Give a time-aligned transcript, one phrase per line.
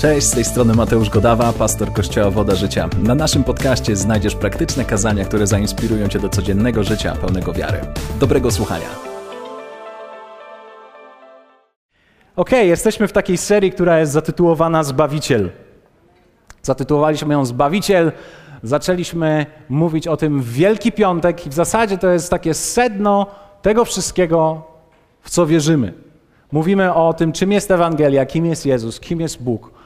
[0.00, 2.88] Cześć, z tej strony Mateusz Godawa, pastor Kościoła Woda Życia.
[3.02, 7.80] Na naszym podcaście znajdziesz praktyczne kazania, które zainspirują Cię do codziennego życia pełnego wiary.
[8.20, 8.86] Dobrego słuchania.
[12.36, 15.50] Ok, jesteśmy w takiej serii, która jest zatytułowana Zbawiciel.
[16.62, 18.12] Zatytułowaliśmy ją Zbawiciel.
[18.62, 23.26] Zaczęliśmy mówić o tym w Wielki Piątek i w zasadzie to jest takie sedno
[23.62, 24.62] tego wszystkiego,
[25.22, 25.92] w co wierzymy.
[26.52, 29.79] Mówimy o tym, czym jest Ewangelia, kim jest Jezus, kim jest Bóg,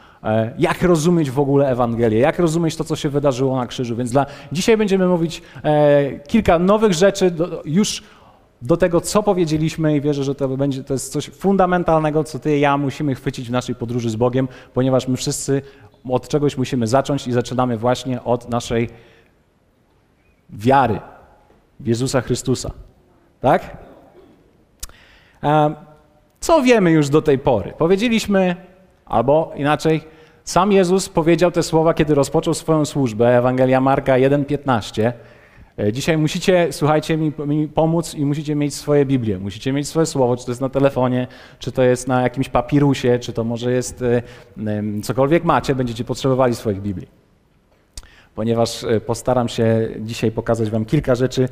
[0.58, 3.96] jak rozumieć w ogóle Ewangelię, jak rozumieć to, co się wydarzyło na krzyżu.
[3.96, 8.02] Więc dla, dzisiaj będziemy mówić e, kilka nowych rzeczy do, już
[8.62, 12.56] do tego, co powiedzieliśmy i wierzę, że to, będzie, to jest coś fundamentalnego, co ty
[12.56, 15.62] i ja musimy chwycić w naszej podróży z Bogiem, ponieważ my wszyscy
[16.08, 18.88] od czegoś musimy zacząć i zaczynamy właśnie od naszej
[20.50, 21.00] wiary
[21.80, 22.70] w Jezusa Chrystusa.
[23.40, 23.76] Tak?
[26.40, 27.72] Co wiemy już do tej pory?
[27.78, 28.56] Powiedzieliśmy,
[29.06, 30.00] albo inaczej,
[30.44, 35.12] sam Jezus powiedział te słowa, kiedy rozpoczął swoją służbę, Ewangelia Marka 1,15.
[35.78, 39.38] E, dzisiaj musicie, słuchajcie, mi, mi, pomóc i musicie mieć swoje Biblię.
[39.38, 41.26] Musicie mieć swoje słowo, czy to jest na telefonie,
[41.58, 44.22] czy to jest na jakimś papirusie, czy to może jest e,
[45.02, 47.08] cokolwiek macie, będziecie potrzebowali swoich Biblii.
[48.34, 51.48] Ponieważ e, postaram się dzisiaj pokazać Wam kilka rzeczy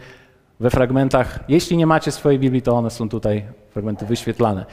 [0.61, 1.39] we fragmentach.
[1.49, 4.67] Jeśli nie macie swojej Biblii, to one są tutaj, fragmenty wyświetlane.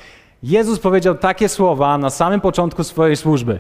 [0.44, 3.59] Jezus powiedział takie słowa na samym początku swojej służby.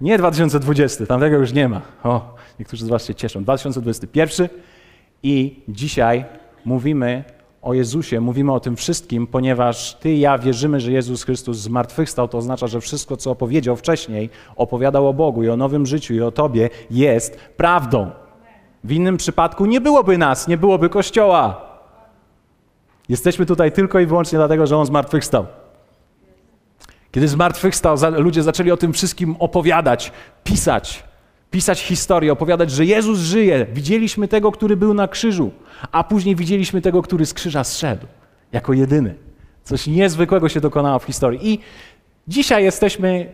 [0.01, 1.81] Nie 2020, tamtego już nie ma.
[2.05, 3.45] O, niektórzy z Was się cieszą.
[3.45, 4.49] 2021
[5.23, 6.25] i dzisiaj
[6.65, 7.25] mówimy
[7.62, 12.28] o Jezusie, mówimy o tym wszystkim, ponieważ Ty i ja wierzymy, że Jezus Chrystus zmartwychwstał.
[12.28, 16.21] To oznacza, że wszystko, co opowiedział wcześniej, opowiadał o Bogu i o nowym życiu i
[16.21, 18.11] o Tobie, jest prawdą.
[18.84, 21.66] W innym przypadku nie byłoby nas, nie byłoby Kościoła.
[23.09, 25.47] Jesteśmy tutaj tylko i wyłącznie dlatego, że On zmartwychwstał.
[27.11, 30.12] Kiedy zmartwychwstał, ludzie zaczęli o tym wszystkim opowiadać,
[30.44, 31.05] pisać,
[31.50, 33.66] pisać historię, opowiadać, że Jezus żyje.
[33.72, 35.50] Widzieliśmy tego, który był na krzyżu,
[35.93, 38.06] a później widzieliśmy tego, który z krzyża zszedł
[38.53, 39.15] jako jedyny.
[39.65, 41.53] Coś niezwykłego się dokonało w historii.
[41.53, 41.59] I
[42.28, 43.33] dzisiaj jesteśmy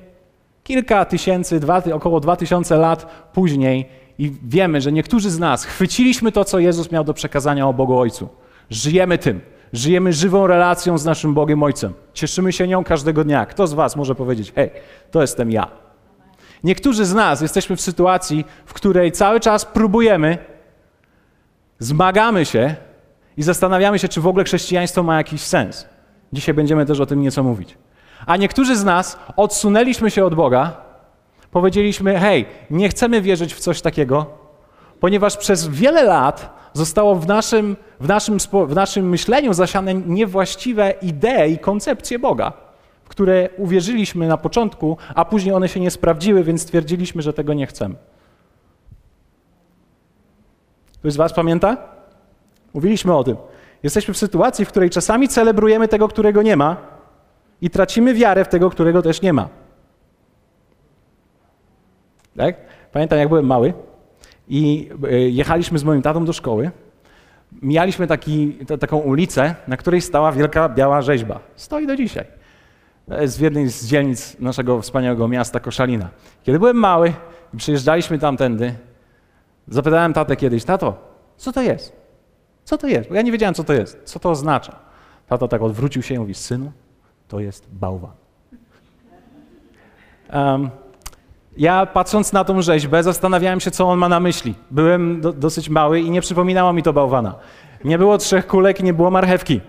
[0.65, 3.89] kilka tysięcy, dwa, około dwa tysiące lat później
[4.19, 7.99] i wiemy, że niektórzy z nas chwyciliśmy to, co Jezus miał do przekazania o Bogu
[7.99, 8.29] Ojcu.
[8.71, 9.41] Żyjemy tym.
[9.73, 11.93] Żyjemy żywą relacją z naszym Bogiem Ojcem.
[12.15, 13.47] Cieszymy się nią każdego dnia.
[13.47, 14.71] Kto z Was może powiedzieć: Hej,
[15.11, 15.69] to jestem ja?
[16.65, 20.39] Niektórzy z nas jesteśmy w sytuacji, w której cały czas próbujemy,
[21.79, 22.75] zmagamy się
[23.37, 25.87] i zastanawiamy się, czy w ogóle chrześcijaństwo ma jakiś sens.
[26.33, 27.79] Dzisiaj będziemy też o tym nieco mówić.
[28.27, 30.77] A niektórzy z nas odsunęliśmy się od Boga,
[31.51, 34.42] powiedzieliśmy: Hej, nie chcemy wierzyć w coś takiego,
[35.03, 41.53] ponieważ przez wiele lat zostało w naszym, w naszym, w naszym myśleniu zasiane niewłaściwe idee
[41.53, 42.53] i koncepcje Boga,
[43.05, 47.55] w które uwierzyliśmy na początku, a później one się nie sprawdziły, więc stwierdziliśmy, że tego
[47.55, 47.95] nie chcemy.
[50.99, 51.77] Ktoś z Was pamięta?
[52.75, 53.37] Mówiliśmy o tym.
[53.83, 56.77] Jesteśmy w sytuacji, w której czasami celebrujemy tego, którego nie ma
[57.61, 59.49] i tracimy wiarę w tego, którego też nie ma.
[62.37, 62.57] Tak?
[62.93, 63.75] Pamiętam, jak byłem mały,
[64.49, 66.71] i e, jechaliśmy z moim tatą do szkoły.
[67.63, 71.41] Mijaliśmy taki, taką ulicę, na której stała wielka biała rzeźba.
[71.57, 72.25] Stoi do dzisiaj.
[73.21, 76.09] Jest w jednej z dzielnic naszego wspaniałego miasta Koszalina.
[76.43, 77.13] Kiedy byłem mały
[77.55, 78.75] i przyjeżdżaliśmy tamtędy,
[79.69, 80.95] Zapytałem tatę kiedyś, tato,
[81.37, 81.97] co to jest?
[82.65, 83.09] Co to jest?
[83.09, 84.01] Bo ja nie wiedziałem, co to jest.
[84.05, 84.77] Co to oznacza?
[85.27, 86.73] Tato tak odwrócił się i mówi, synu,
[87.29, 88.13] to jest bałwan.
[90.33, 90.71] Um,
[91.57, 94.55] ja patrząc na tą rzeźbę, zastanawiałem się, co on ma na myśli.
[94.71, 97.35] Byłem do, dosyć mały i nie przypominało mi to bałwana.
[97.85, 99.61] Nie było trzech kulek nie było marchewki.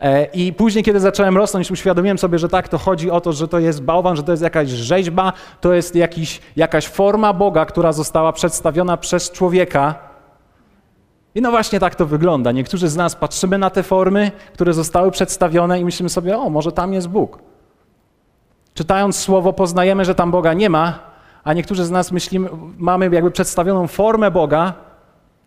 [0.00, 3.48] E, I później, kiedy zacząłem rosnąć, uświadomiłem sobie, że tak, to chodzi o to, że
[3.48, 7.92] to jest bałwan, że to jest jakaś rzeźba, to jest jakiś, jakaś forma Boga, która
[7.92, 9.94] została przedstawiona przez człowieka.
[11.34, 12.52] I no właśnie tak to wygląda.
[12.52, 16.72] Niektórzy z nas patrzymy na te formy, które zostały przedstawione i myślimy sobie, o, może
[16.72, 17.53] tam jest Bóg.
[18.74, 20.98] Czytając słowo, poznajemy, że tam Boga nie ma,
[21.44, 22.48] a niektórzy z nas myślimy,
[22.78, 24.72] mamy jakby przedstawioną formę Boga,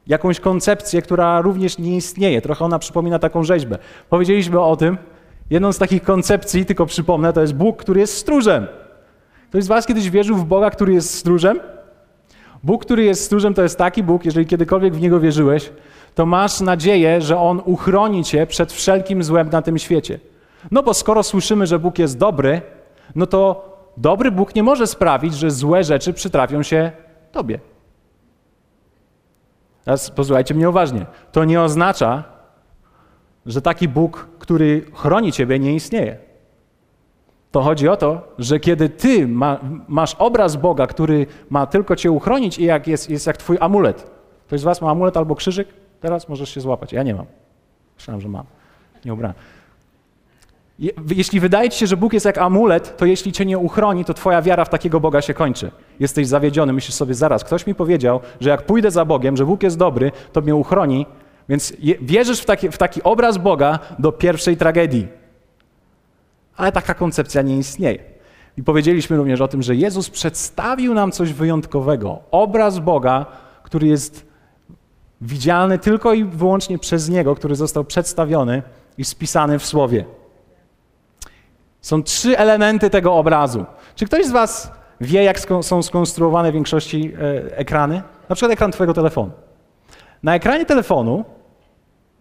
[0.08, 2.42] jakąś koncepcję, która również nie istnieje.
[2.42, 3.78] Trochę ona przypomina taką rzeźbę.
[4.10, 4.98] Powiedzieliśmy o tym.
[5.50, 8.68] Jedną z takich koncepcji, tylko przypomnę, to jest Bóg, który jest stróżem.
[9.50, 11.60] Ktoś z Was kiedyś wierzył w Boga, który jest stróżem?
[12.64, 15.72] Bóg, który jest stróżem, to jest taki Bóg, jeżeli kiedykolwiek w Niego wierzyłeś,
[16.16, 20.20] to masz nadzieję, że On uchroni Cię przed wszelkim złem na tym świecie.
[20.72, 22.62] No bo skoro słyszymy, że Bóg jest dobry,
[23.16, 26.92] no to dobry Bóg nie może sprawić, że złe rzeczy przytrafią się
[27.32, 27.60] Tobie.
[29.86, 31.06] Teraz posłuchajcie mnie uważnie.
[31.32, 32.24] To nie oznacza,
[33.46, 36.18] że taki Bóg, który chroni ciebie, nie istnieje.
[37.52, 42.12] To chodzi o to, że kiedy ty ma, masz obraz Boga, który ma tylko cię
[42.12, 44.12] uchronić i jak jest, jest jak twój amulet.
[44.48, 45.68] Ktoś z was ma amulet albo krzyżyk?
[46.02, 46.94] Teraz możesz się złapać.
[46.94, 47.26] Ja nie mam.
[47.98, 48.46] Myślałem, że mam.
[49.06, 49.36] Nie ubrałem.
[51.16, 54.14] Jeśli wydaje ci się, że Bóg jest jak amulet, to jeśli cię nie uchroni, to
[54.14, 55.72] twoja wiara w takiego Boga się kończy.
[56.00, 59.64] Jesteś zawiedziony, myślisz sobie zaraz, ktoś mi powiedział, że jak pójdę za Bogiem, że Bóg
[59.64, 61.06] jest dobry, to mnie uchroni,
[61.50, 65.08] więc wierzysz w taki, w taki obraz Boga do pierwszej tragedii.
[66.58, 68.04] Ale taka koncepcja nie istnieje.
[68.58, 72.20] I powiedzieliśmy również o tym, że Jezus przedstawił nam coś wyjątkowego.
[72.32, 73.26] Obraz Boga,
[73.64, 74.26] który jest
[75.22, 78.64] widzialny tylko i wyłącznie przez Niego, który został przedstawiony
[78.98, 80.06] i spisany w Słowie.
[81.82, 83.66] Są trzy elementy tego obrazu.
[83.96, 84.72] Czy ktoś z Was
[85.02, 88.02] wie, jak są skonstruowane w większości e, ekrany?
[88.30, 89.32] Na przykład ekran Twojego telefonu.
[90.24, 91.26] Na ekranie telefonu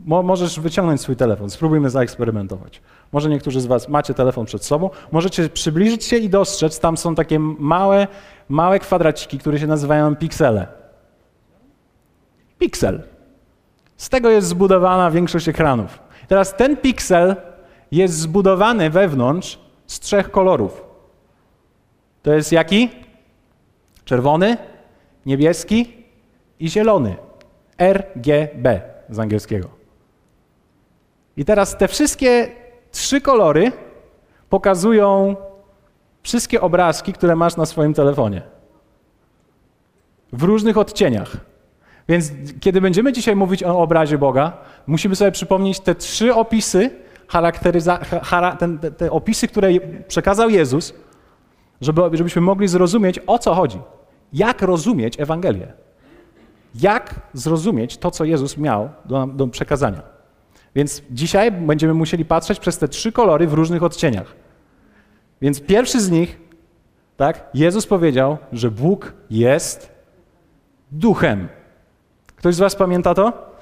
[0.00, 1.50] mo możesz wyciągnąć swój telefon.
[1.50, 2.82] Spróbujmy zaeksperymentować.
[3.12, 4.90] Może niektórzy z Was macie telefon przed sobą.
[5.12, 8.06] Możecie przybliżyć się i dostrzec, tam są takie małe,
[8.48, 10.66] małe kwadraciki, które się nazywają piksele.
[12.58, 13.02] Piksel.
[13.96, 15.98] Z tego jest zbudowana większość ekranów.
[16.28, 17.36] Teraz ten piksel
[17.92, 20.84] jest zbudowany wewnątrz z trzech kolorów.
[22.22, 22.90] To jest jaki?
[24.04, 24.56] Czerwony,
[25.26, 26.04] niebieski
[26.60, 27.16] i zielony.
[27.78, 28.80] RGB
[29.10, 29.68] z angielskiego.
[31.36, 32.48] I teraz te wszystkie
[32.90, 33.72] trzy kolory
[34.48, 35.36] pokazują
[36.22, 38.42] wszystkie obrazki, które masz na swoim telefonie.
[40.32, 41.36] W różnych odcieniach.
[42.08, 46.90] Więc kiedy będziemy dzisiaj mówić o obrazie Boga, musimy sobie przypomnieć te trzy opisy,
[47.28, 49.68] charakteryza- chara- ten, te, te, opisy, które
[50.08, 50.94] przekazał Jezus,
[51.80, 53.80] żeby, żebyśmy mogli zrozumieć, o co chodzi.
[54.32, 55.72] Jak rozumieć Ewangelię.
[56.74, 60.02] Jak zrozumieć to, co Jezus miał do, do przekazania.
[60.74, 64.34] Więc dzisiaj będziemy musieli patrzeć przez te trzy kolory w różnych odcieniach.
[65.40, 66.40] Więc pierwszy z nich,
[67.16, 69.92] tak, Jezus powiedział, że Bóg jest
[70.92, 71.48] duchem.
[72.36, 73.55] Ktoś z Was pamięta to?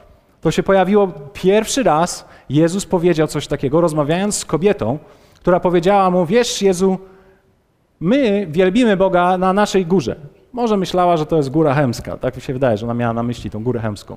[0.44, 2.28] To się pojawiło pierwszy raz.
[2.48, 4.98] Jezus powiedział coś takiego, rozmawiając z kobietą,
[5.34, 6.98] która powiedziała mu: Wiesz, Jezu,
[8.00, 10.16] my wielbimy Boga na naszej górze.
[10.52, 12.16] Może myślała, że to jest góra chemska.
[12.16, 14.16] Tak mi się wydaje, że ona miała na myśli tą górę chemską.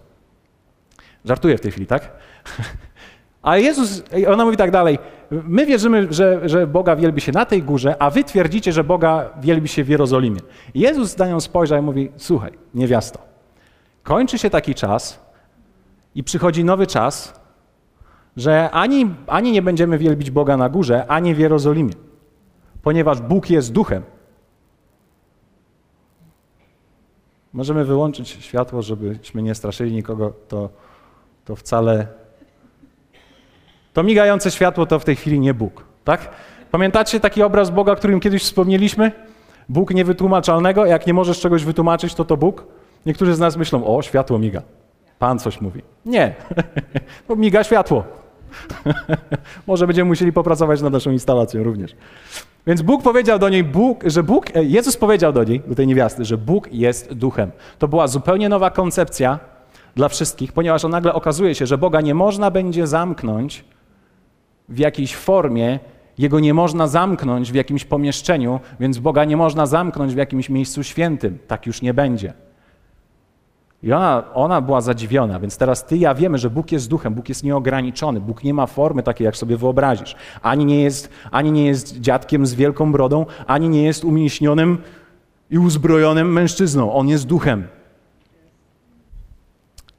[1.26, 2.12] Żartuję w tej chwili, tak?
[3.42, 5.00] A Jezus, ona mówi tak dalej.
[5.32, 9.30] My wierzymy, że, że Boga wielbi się na tej górze, a wy twierdzicie, że Boga
[9.42, 10.40] wielbi się w Jerozolimie.
[10.76, 13.20] Jezus na nią spojrzał i mówi: Słuchaj, niewiasto,
[14.04, 15.27] kończy się taki czas,
[16.18, 17.40] i przychodzi nowy czas,
[18.38, 21.94] że ani, ani nie będziemy wielbić Boga na górze, ani w Jerozolimie,
[22.82, 24.04] ponieważ Bóg jest duchem.
[27.54, 30.70] Możemy wyłączyć światło, żebyśmy nie straszyli nikogo, to,
[31.46, 32.08] to wcale.
[33.94, 36.30] To migające światło to w tej chwili nie Bóg, tak?
[36.72, 39.12] Pamiętacie taki obraz Boga, o którym kiedyś wspomnieliśmy?
[39.70, 42.66] Bóg niewytłumaczalnego, jak nie możesz czegoś wytłumaczyć, to to Bóg.
[43.06, 44.62] Niektórzy z nas myślą, o, światło miga.
[45.20, 45.82] Pan coś mówi.
[46.06, 46.36] Nie,
[47.28, 48.04] bo miga światło.
[49.68, 51.96] Może będziemy musieli popracować nad naszą instalacją również.
[52.68, 55.88] Więc Bóg powiedział do niej, Bóg, że Bóg, e, Jezus powiedział do niej, do tej
[55.88, 57.52] niewiasty, że Bóg jest duchem.
[57.80, 59.40] To była zupełnie nowa koncepcja
[59.96, 63.66] dla wszystkich, ponieważ on nagle okazuje się, że Boga nie można będzie zamknąć
[64.70, 65.80] w jakiejś formie,
[66.18, 70.84] Jego nie można zamknąć w jakimś pomieszczeniu, więc Boga nie można zamknąć w jakimś miejscu
[70.84, 71.40] świętym.
[71.48, 72.34] Tak już nie będzie.
[73.84, 77.14] I ona, ona była zadziwiona, więc teraz ty i ja wiemy, że Bóg jest duchem,
[77.14, 80.16] Bóg jest nieograniczony, Bóg nie ma formy takiej, jak sobie wyobrazisz.
[80.42, 84.78] Ani nie jest, ani nie jest dziadkiem z wielką brodą, ani nie jest umięśnionym
[85.50, 86.94] i uzbrojonym mężczyzną.
[86.94, 87.68] On jest duchem.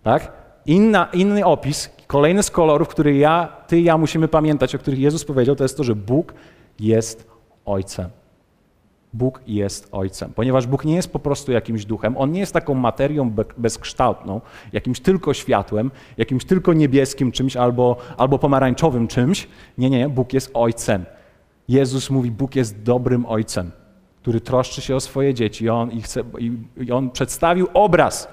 [0.02, 0.32] Tak?
[0.66, 5.00] Inna, inny opis, kolejny z kolorów, który ja, ty i ja musimy pamiętać, o których
[5.00, 6.34] Jezus powiedział, to jest to, że Bóg
[6.80, 7.26] jest
[7.64, 8.10] Ojcem.
[9.12, 12.74] Bóg jest Ojcem, ponieważ Bóg nie jest po prostu jakimś duchem, On nie jest taką
[12.74, 14.40] materią bezkształtną,
[14.72, 19.48] jakimś tylko światłem, jakimś tylko niebieskim czymś albo, albo pomarańczowym czymś.
[19.78, 21.04] Nie, nie, Bóg jest Ojcem.
[21.68, 23.70] Jezus mówi, Bóg jest dobrym Ojcem,
[24.22, 28.28] który troszczy się o swoje dzieci i On, i chce, i, i on przedstawił obraz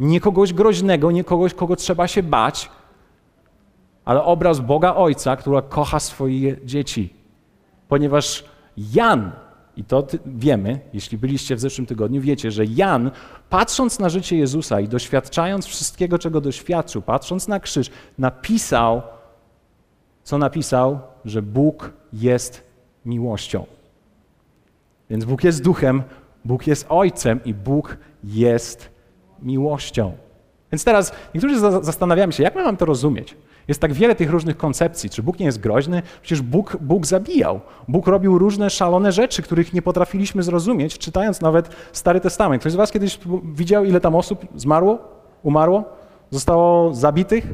[0.00, 2.70] nie kogoś groźnego, nie kogoś, kogo trzeba się bać,
[4.04, 7.14] ale obraz Boga Ojca, który kocha swoje dzieci.
[7.88, 8.44] Ponieważ
[8.76, 9.32] Jan
[9.78, 13.10] i to wiemy, jeśli byliście w zeszłym tygodniu, wiecie, że Jan,
[13.50, 19.02] patrząc na życie Jezusa i doświadczając wszystkiego, czego doświadczył, patrząc na krzyż, napisał,
[20.22, 22.62] co napisał, że Bóg jest
[23.04, 23.66] miłością.
[25.10, 26.02] Więc Bóg jest duchem,
[26.44, 28.90] Bóg jest ojcem i Bóg jest
[29.42, 30.12] miłością.
[30.72, 33.36] Więc teraz niektórzy zastanawiają się, jak my mamy to rozumieć?
[33.68, 35.10] Jest tak wiele tych różnych koncepcji.
[35.10, 36.02] Czy Bóg nie jest groźny?
[36.22, 37.60] Przecież Bóg, Bóg zabijał.
[37.88, 42.62] Bóg robił różne szalone rzeczy, których nie potrafiliśmy zrozumieć, czytając nawet Stary Testament.
[42.62, 43.18] Ktoś z Was kiedyś
[43.54, 44.98] widział, ile tam osób zmarło,
[45.42, 45.84] umarło,
[46.30, 47.46] zostało zabitych,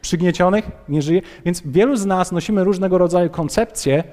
[0.00, 1.22] przygniecionych, nie żyje?
[1.44, 4.04] Więc wielu z nas nosimy różnego rodzaju koncepcje,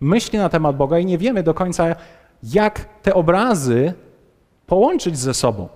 [0.00, 1.96] myśli na temat Boga i nie wiemy do końca,
[2.42, 3.92] jak te obrazy
[4.66, 5.68] połączyć ze sobą.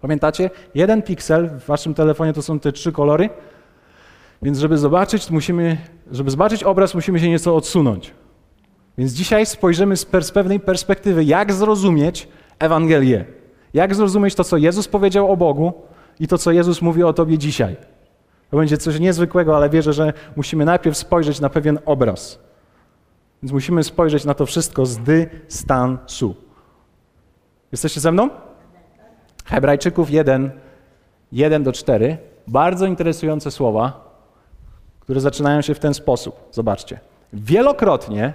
[0.00, 0.50] Pamiętacie?
[0.74, 3.30] Jeden piksel w waszym telefonie to są te trzy kolory,
[4.42, 5.76] więc żeby zobaczyć, musimy,
[6.10, 8.14] żeby zobaczyć obraz, musimy się nieco odsunąć.
[8.98, 12.28] Więc dzisiaj spojrzymy z pewnej perspektywy, jak zrozumieć
[12.58, 13.24] Ewangelię.
[13.74, 15.72] Jak zrozumieć to, co Jezus powiedział o Bogu
[16.20, 17.76] i to, co Jezus mówi o Tobie dzisiaj.
[18.50, 22.38] To będzie coś niezwykłego, ale wierzę, że musimy najpierw spojrzeć na pewien obraz.
[23.42, 26.34] Więc musimy spojrzeć na to wszystko z dystansu.
[27.72, 28.30] Jesteście ze mną?
[29.44, 30.50] Hebrajczyków 1,
[31.32, 32.18] 1 do 4.
[32.46, 34.05] Bardzo interesujące słowa
[35.06, 36.48] które zaczynają się w ten sposób.
[36.52, 37.00] Zobaczcie.
[37.32, 38.34] Wielokrotnie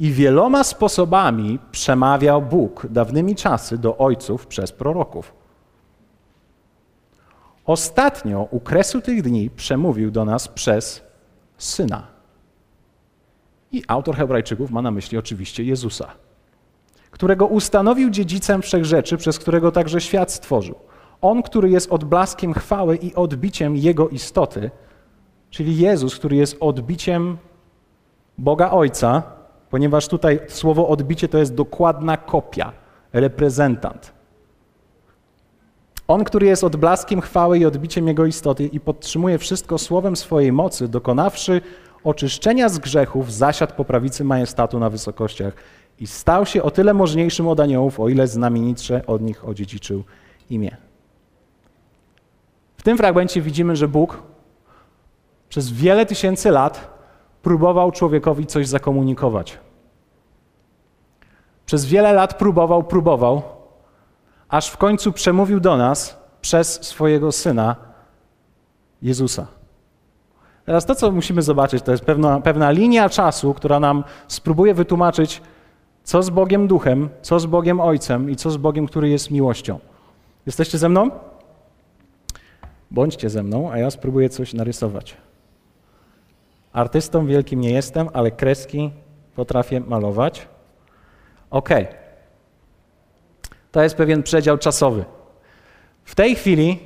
[0.00, 5.32] i wieloma sposobami przemawiał Bóg dawnymi czasy do ojców przez proroków.
[7.66, 11.02] Ostatnio u kresu tych dni przemówił do nas przez
[11.58, 12.06] syna.
[13.72, 16.10] I autor Hebrajczyków ma na myśli oczywiście Jezusa,
[17.10, 20.74] którego ustanowił dziedzicem wszech rzeczy, przez którego także świat stworzył.
[21.20, 24.70] On, który jest odblaskiem chwały i odbiciem jego istoty,
[25.54, 27.36] czyli Jezus, który jest odbiciem
[28.38, 29.22] Boga Ojca,
[29.70, 32.72] ponieważ tutaj słowo odbicie to jest dokładna kopia,
[33.12, 34.12] reprezentant.
[36.08, 40.88] On, który jest odblaskiem chwały i odbiciem Jego istoty i podtrzymuje wszystko słowem swojej mocy,
[40.88, 41.60] dokonawszy
[42.04, 45.54] oczyszczenia z grzechów, zasiadł po prawicy majestatu na wysokościach
[46.00, 50.04] i stał się o tyle możniejszym od aniołów, o ile znamienitsze od nich odziedziczył
[50.50, 50.76] imię.
[52.76, 54.33] W tym fragmencie widzimy, że Bóg
[55.54, 56.90] przez wiele tysięcy lat
[57.42, 59.58] próbował człowiekowi coś zakomunikować.
[61.66, 63.42] Przez wiele lat próbował, próbował,
[64.48, 67.76] aż w końcu przemówił do nas przez swojego syna
[69.02, 69.46] Jezusa.
[70.66, 75.42] Teraz to, co musimy zobaczyć, to jest pewna, pewna linia czasu, która nam spróbuje wytłumaczyć,
[76.04, 79.78] co z Bogiem Duchem, co z Bogiem Ojcem i co z Bogiem, który jest miłością.
[80.46, 81.10] Jesteście ze mną?
[82.90, 85.16] Bądźcie ze mną, a ja spróbuję coś narysować.
[86.74, 88.90] Artystą wielkim nie jestem, ale kreski
[89.34, 90.48] potrafię malować.
[91.50, 91.68] Ok.
[93.72, 95.04] To jest pewien przedział czasowy.
[96.04, 96.78] W tej chwili,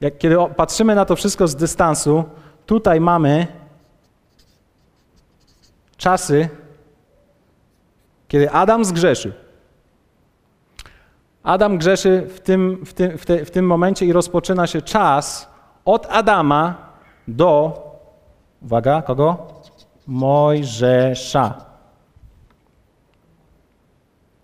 [0.00, 2.24] jak kiedy patrzymy na to wszystko z dystansu,
[2.66, 3.46] tutaj mamy
[5.96, 6.48] czasy,
[8.28, 9.32] kiedy Adam zgrzeszył.
[11.42, 15.50] Adam grzeszy w tym, w, tym, w, te, w tym momencie i rozpoczyna się czas
[15.84, 16.92] od Adama
[17.28, 17.91] do
[18.64, 19.46] Uwaga, kogo?
[20.06, 21.54] Mojżesza.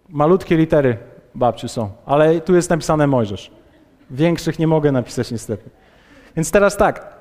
[0.08, 0.98] Malutkie litery,
[1.34, 3.50] babciu, są, ale tu jest napisane Mojżesz.
[4.10, 5.70] Większych nie mogę napisać niestety.
[6.36, 7.14] Więc teraz tak,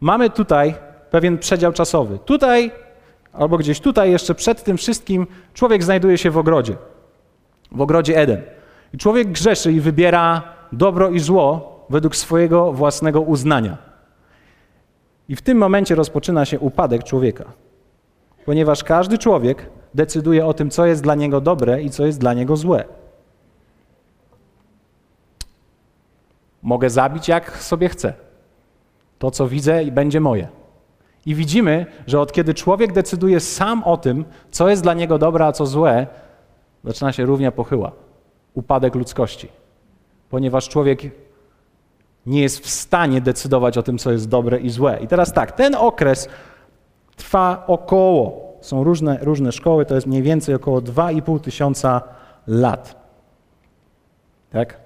[0.00, 0.74] mamy tutaj
[1.10, 2.18] pewien przedział czasowy.
[2.18, 2.72] Tutaj,
[3.32, 6.76] albo gdzieś tutaj, jeszcze przed tym wszystkim, człowiek znajduje się w ogrodzie.
[7.72, 8.42] W ogrodzie Eden.
[8.94, 13.91] I człowiek grzeszy i wybiera dobro i zło według swojego własnego uznania.
[15.32, 17.44] I w tym momencie rozpoczyna się upadek człowieka,
[18.44, 22.34] ponieważ każdy człowiek decyduje o tym, co jest dla niego dobre i co jest dla
[22.34, 22.84] niego złe.
[26.62, 28.14] Mogę zabić jak sobie chcę.
[29.18, 30.48] To, co widzę, będzie moje.
[31.26, 35.46] I widzimy, że od kiedy człowiek decyduje sam o tym, co jest dla niego dobre,
[35.46, 36.06] a co złe,
[36.84, 37.92] zaczyna się równia pochyła.
[38.54, 39.48] Upadek ludzkości.
[40.30, 41.02] Ponieważ człowiek
[42.26, 44.98] nie jest w stanie decydować o tym, co jest dobre i złe.
[45.00, 46.28] I teraz tak, ten okres
[47.16, 52.02] trwa około, są różne, różne szkoły, to jest mniej więcej około 2,5 tysiąca
[52.46, 53.02] lat.
[54.50, 54.76] Tak?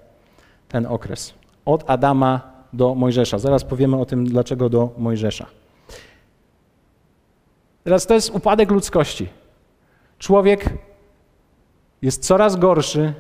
[0.69, 1.35] Ten okres.
[1.65, 2.41] Od Adama
[2.73, 3.39] do Mojżesza.
[3.39, 5.47] Zaraz powiemy o tym, dlaczego do Mojżesza.
[7.85, 9.29] Teraz to jest upadek ludzkości.
[10.19, 10.71] Człowiek
[12.03, 13.15] jest coraz gorszy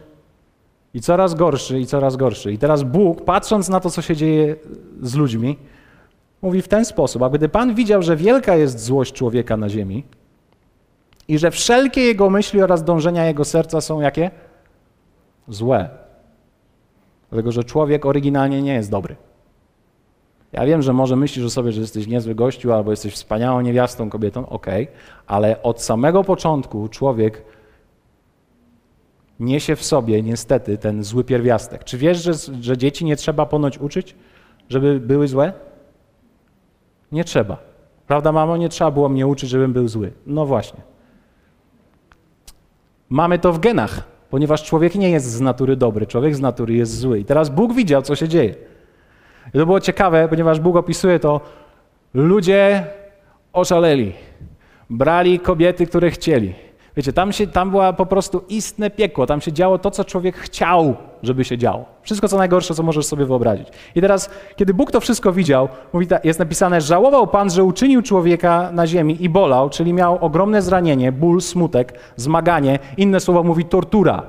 [0.96, 2.52] i coraz gorszy i coraz gorszy.
[2.52, 4.56] I teraz Bóg, patrząc na to, co się dzieje
[5.02, 5.58] z ludźmi,
[6.42, 10.04] mówi w ten sposób, a gdy Pan widział, że wielka jest złość człowieka na ziemi
[11.28, 14.30] i że wszelkie jego myśli oraz dążenia jego serca są jakie?
[15.48, 15.88] Złe.
[17.30, 19.16] Dlatego, że człowiek oryginalnie nie jest dobry.
[20.52, 24.10] Ja wiem, że może myślisz o sobie, że jesteś niezły gościu albo jesteś wspaniałą niewiastą,
[24.10, 27.42] kobietą, okej, okay, ale od samego początku człowiek
[29.40, 31.84] niesie w sobie niestety ten zły pierwiastek.
[31.84, 34.14] Czy wiesz, że, że dzieci nie trzeba ponoć uczyć,
[34.68, 35.52] żeby były złe?
[37.12, 37.56] Nie trzeba.
[38.06, 38.56] Prawda, mamo?
[38.56, 40.12] Nie trzeba było mnie uczyć, żebym był zły.
[40.26, 40.80] No właśnie.
[43.08, 46.98] Mamy to w genach, ponieważ człowiek nie jest z natury dobry, człowiek z natury jest
[46.98, 47.18] zły.
[47.20, 48.54] I teraz Bóg widział, co się dzieje.
[49.54, 51.40] I to było ciekawe, ponieważ Bóg opisuje to,
[52.14, 52.86] ludzie
[53.52, 54.12] oszaleli,
[54.90, 56.54] brali kobiety, które chcieli.
[56.96, 60.36] Wiecie, tam, się, tam była po prostu istne piekło, tam się działo to, co człowiek
[60.36, 61.84] chciał, żeby się działo.
[62.02, 63.68] Wszystko, co najgorsze, co możesz sobie wyobrazić.
[63.94, 68.70] I teraz, kiedy Bóg to wszystko widział, mówi, jest napisane, żałował Pan, że uczynił człowieka
[68.72, 72.78] na ziemi i bolał, czyli miał ogromne zranienie, ból, smutek, zmaganie.
[72.96, 74.22] Inne słowo mówi tortura.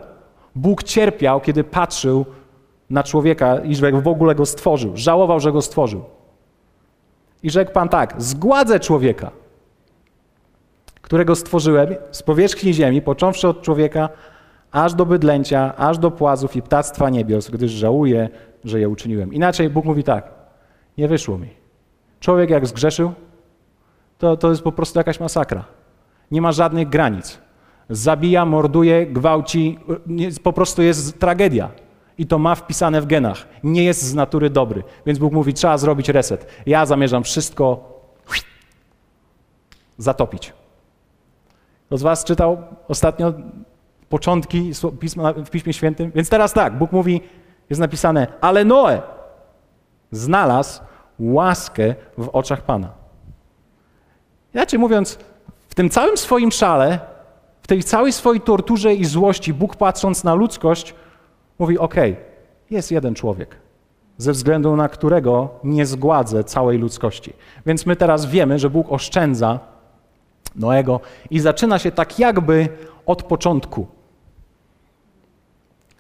[0.56, 2.26] Bóg cierpiał, kiedy patrzył
[2.90, 4.92] na człowieka i że w ogóle go stworzył.
[4.96, 6.04] Żałował, że go stworzył.
[7.44, 9.32] I rzekł Pan tak, zgładzę człowieka,
[11.08, 14.10] którego stworzyłem z powierzchni ziemi, począwszy od człowieka,
[14.72, 18.30] aż do bydlęcia, aż do płazów i ptactwa niebios, gdyż żałuję,
[18.64, 19.34] że je uczyniłem.
[19.34, 20.32] Inaczej Bóg mówi tak,
[20.98, 21.50] nie wyszło mi.
[22.20, 23.12] Człowiek jak zgrzeszył,
[24.18, 25.66] to, to jest po prostu jakaś masakra.
[26.32, 27.38] Nie ma żadnych granic.
[27.90, 29.80] Zabija, morduje, gwałci,
[30.44, 31.72] po prostu jest tragedia
[32.18, 33.48] i to ma wpisane w genach.
[33.64, 34.84] Nie jest z natury dobry.
[35.06, 36.48] Więc Bóg mówi, trzeba zrobić reset.
[36.66, 37.94] Ja zamierzam wszystko
[39.98, 40.54] zatopić.
[41.88, 43.34] Kto z was czytał ostatnio
[44.10, 44.72] początki
[45.46, 46.12] w Piśmie Świętym?
[46.16, 47.22] Więc teraz tak, Bóg mówi,
[47.70, 49.02] jest napisane, ale Noe
[50.12, 50.82] znalazł
[51.20, 52.90] łaskę w oczach Pana.
[54.54, 55.20] Inaczej mówiąc,
[55.70, 57.00] w tym całym swoim szale,
[57.62, 60.96] w tej całej swojej torturze i złości, Bóg patrząc na ludzkość,
[61.60, 61.96] Mówi: OK,
[62.70, 63.56] jest jeden człowiek,
[64.18, 67.34] ze względu na którego nie zgładzę całej ludzkości.
[67.66, 69.60] Więc my teraz wiemy, że Bóg oszczędza
[70.58, 72.70] Noego i zaczyna się tak jakby
[73.06, 73.88] od początku.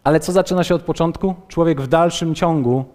[0.03, 1.35] Ale co zaczyna się od początku?
[1.47, 2.85] Człowiek w dalszym ciągu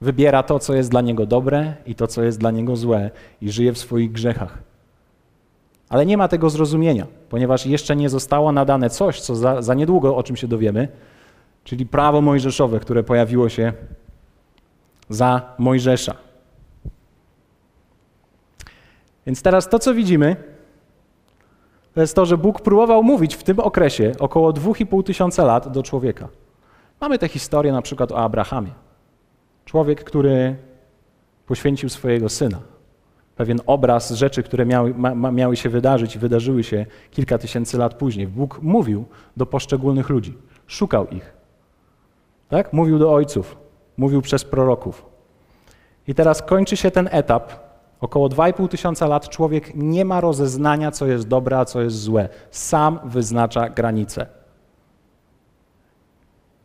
[0.00, 3.52] wybiera to, co jest dla niego dobre i to, co jest dla niego złe i
[3.52, 4.58] żyje w swoich grzechach.
[5.88, 10.16] Ale nie ma tego zrozumienia, ponieważ jeszcze nie zostało nadane coś, co za, za niedługo,
[10.16, 10.88] o czym się dowiemy,
[11.64, 13.72] czyli prawo mojżeszowe, które pojawiło się
[15.08, 16.14] za Mojżesza.
[19.26, 20.36] Więc teraz to, co widzimy,
[21.94, 25.82] to jest to, że Bóg próbował mówić w tym okresie około 2,5 tysiąca lat do
[25.82, 26.28] człowieka.
[27.00, 28.70] Mamy tę historię na przykład o Abrahamie.
[29.64, 30.56] Człowiek, który
[31.46, 32.58] poświęcił swojego syna.
[33.36, 37.94] Pewien obraz rzeczy, które miały, ma, miały się wydarzyć i wydarzyły się kilka tysięcy lat
[37.94, 38.26] później.
[38.26, 39.04] Bóg mówił
[39.36, 41.32] do poszczególnych ludzi, szukał ich.
[42.48, 42.72] Tak?
[42.72, 43.56] Mówił do ojców,
[43.96, 45.06] mówił przez proroków.
[46.08, 47.69] I teraz kończy się ten etap.
[48.00, 52.28] Około 2,5 tysiąca lat człowiek nie ma rozeznania, co jest dobre, a co jest złe.
[52.50, 54.26] Sam wyznacza granice.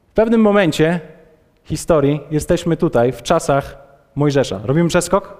[0.09, 0.99] W pewnym momencie
[1.63, 3.77] historii jesteśmy tutaj, w czasach
[4.15, 4.59] Mojżesza.
[4.63, 5.37] Robimy przeskok?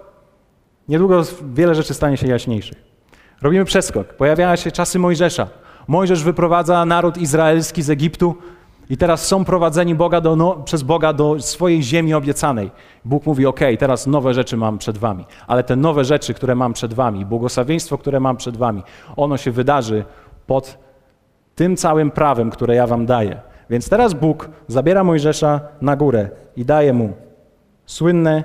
[0.88, 1.22] Niedługo
[1.54, 2.78] wiele rzeczy stanie się jaśniejszych.
[3.42, 4.14] Robimy przeskok.
[4.14, 5.48] Pojawiają się czasy Mojżesza.
[5.88, 8.36] Mojżesz wyprowadza naród izraelski z Egiptu
[8.90, 12.72] i teraz są prowadzeni Boga do, no, przez Boga do swojej ziemi obiecanej.
[13.06, 16.74] Bóg mówi: OK, teraz nowe rzeczy mam przed Wami, ale te nowe rzeczy, które mam
[16.74, 18.84] przed Wami, błogosławieństwo, które mam przed Wami,
[19.16, 20.06] ono się wydarzy
[20.48, 20.78] pod
[21.56, 23.42] tym całym prawem, które ja Wam daję.
[23.70, 27.14] Więc teraz Bóg zabiera Mojżesza na górę i daje mu
[27.86, 28.44] słynne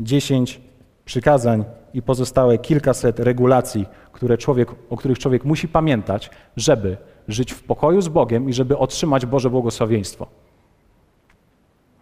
[0.00, 0.60] dziesięć
[1.04, 6.96] przykazań i pozostałe kilkaset regulacji, które człowiek, o których człowiek musi pamiętać, żeby
[7.28, 10.26] żyć w pokoju z Bogiem i żeby otrzymać Boże błogosławieństwo.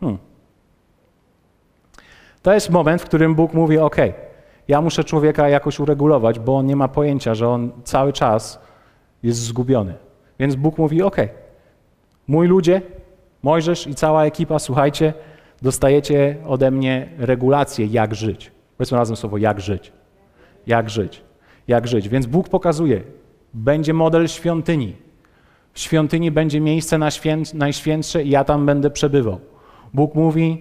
[0.00, 0.18] Hmm.
[2.42, 3.96] To jest moment, w którym Bóg mówi: OK,
[4.68, 8.60] ja muszę człowieka jakoś uregulować, bo on nie ma pojęcia, że on cały czas
[9.22, 9.94] jest zgubiony.
[10.38, 11.16] Więc Bóg mówi: OK,
[12.28, 12.82] mój ludzie,
[13.42, 15.14] Mojżesz i cała ekipa, słuchajcie,
[15.62, 18.52] dostajecie ode mnie regulację, jak żyć.
[18.76, 19.92] Powiedzmy razem słowo: jak żyć.
[20.66, 21.22] Jak żyć.
[21.68, 22.08] Jak żyć.
[22.08, 23.02] Więc Bóg pokazuje,
[23.54, 24.96] będzie model świątyni.
[25.72, 29.40] W świątyni będzie miejsce na święt, najświętsze i ja tam będę przebywał.
[29.94, 30.58] Bóg mówi,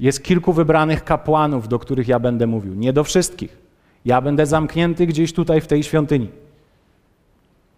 [0.00, 2.74] jest kilku wybranych kapłanów, do których ja będę mówił.
[2.74, 3.58] Nie do wszystkich.
[4.04, 6.28] Ja będę zamknięty gdzieś tutaj w tej świątyni.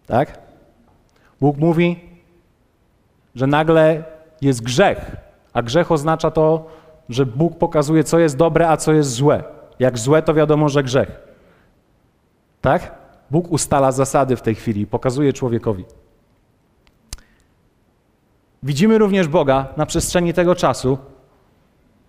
[0.07, 0.39] Tak?
[1.41, 2.01] Bóg mówi,
[3.35, 4.05] że nagle
[4.41, 5.17] jest grzech,
[5.53, 6.67] a grzech oznacza to,
[7.09, 9.45] że Bóg pokazuje, co jest dobre, a co jest złe.
[9.79, 11.21] Jak złe, to wiadomo, że grzech.
[12.61, 12.95] Tak?
[13.31, 15.85] Bóg ustala zasady w tej chwili i pokazuje człowiekowi.
[18.65, 20.99] Widzimy również Boga na przestrzeni tego czasu.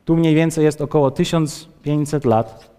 [0.05, 2.69] Tu mniej więcej jest około 1500 lat,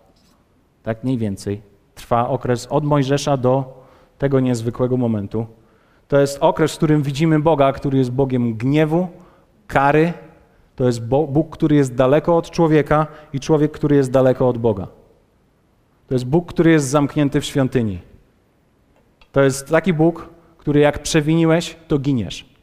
[0.83, 1.62] tak mniej więcej.
[1.95, 3.85] Trwa okres od Mojżesza do
[4.19, 5.47] tego niezwykłego momentu.
[6.09, 9.09] To jest okres, w którym widzimy Boga, który jest Bogiem gniewu,
[9.67, 10.12] kary.
[10.77, 14.87] To jest Bóg, który jest daleko od człowieka i człowiek, który jest daleko od Boga.
[16.09, 17.99] To jest Bóg, który jest zamknięty w świątyni.
[19.33, 22.56] To jest taki Bóg, który jak przewiniłeś, to giniesz.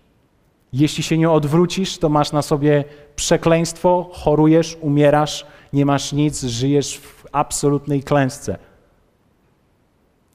[0.73, 2.83] Jeśli się nie odwrócisz, to masz na sobie
[3.15, 8.57] przekleństwo, chorujesz, umierasz, nie masz nic, żyjesz w absolutnej klęsce.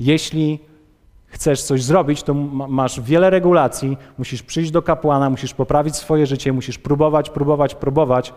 [0.01, 0.59] Jeśli
[1.27, 2.35] chcesz coś zrobić, to
[2.69, 8.35] masz wiele regulacji, musisz przyjść do kapłana, musisz poprawić swoje życie, musisz próbować, próbować, próbować,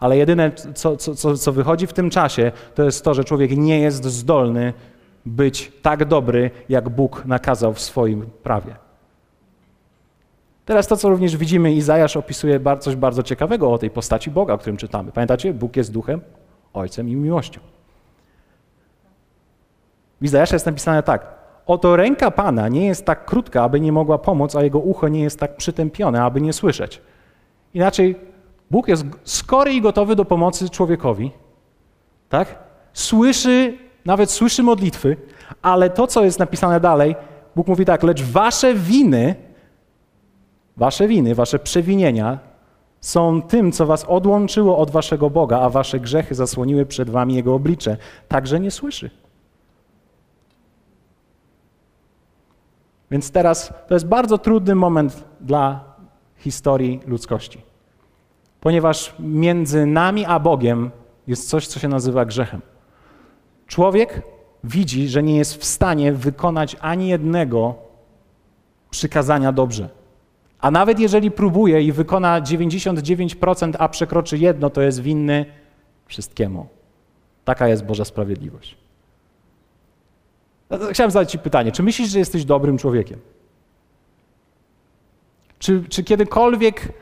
[0.00, 3.80] ale jedyne, co, co, co wychodzi w tym czasie, to jest to, że człowiek nie
[3.80, 4.72] jest zdolny
[5.26, 8.89] być tak dobry, jak Bóg nakazał w swoim prawie.
[10.70, 14.58] Teraz to, co również widzimy, Izajasz opisuje coś bardzo ciekawego o tej postaci Boga, o
[14.58, 15.12] którym czytamy.
[15.12, 15.54] Pamiętacie?
[15.54, 16.20] Bóg jest duchem,
[16.74, 17.60] ojcem i miłością.
[20.20, 21.26] W Izajasza jest napisane tak.
[21.66, 25.22] Oto ręka Pana nie jest tak krótka, aby nie mogła pomóc, a jego ucho nie
[25.22, 27.00] jest tak przytępione, aby nie słyszeć.
[27.74, 28.16] Inaczej,
[28.70, 31.30] Bóg jest skory i gotowy do pomocy człowiekowi,
[32.28, 32.58] tak?
[32.92, 35.16] Słyszy, nawet słyszy modlitwy,
[35.62, 37.16] ale to, co jest napisane dalej,
[37.56, 39.49] Bóg mówi tak, lecz wasze winy
[40.80, 42.38] Wasze winy, wasze przewinienia
[43.00, 47.54] są tym, co was odłączyło od waszego Boga, a wasze grzechy zasłoniły przed wami Jego
[47.54, 47.96] oblicze.
[48.28, 49.10] Także nie słyszy.
[53.10, 55.84] Więc teraz to jest bardzo trudny moment dla
[56.36, 57.62] historii ludzkości.
[58.60, 60.90] Ponieważ między nami a Bogiem
[61.26, 62.62] jest coś, co się nazywa grzechem.
[63.66, 64.22] Człowiek
[64.64, 67.74] widzi, że nie jest w stanie wykonać ani jednego
[68.90, 69.99] przykazania dobrze.
[70.60, 75.46] A nawet jeżeli próbuje i wykona 99%, a przekroczy jedno, to jest winny
[76.06, 76.66] wszystkiemu.
[77.44, 78.76] Taka jest Boża sprawiedliwość.
[80.90, 83.18] Chciałem zadać Ci pytanie, czy myślisz, że jesteś dobrym człowiekiem?
[85.58, 86.92] Czy, czy kiedykolwiek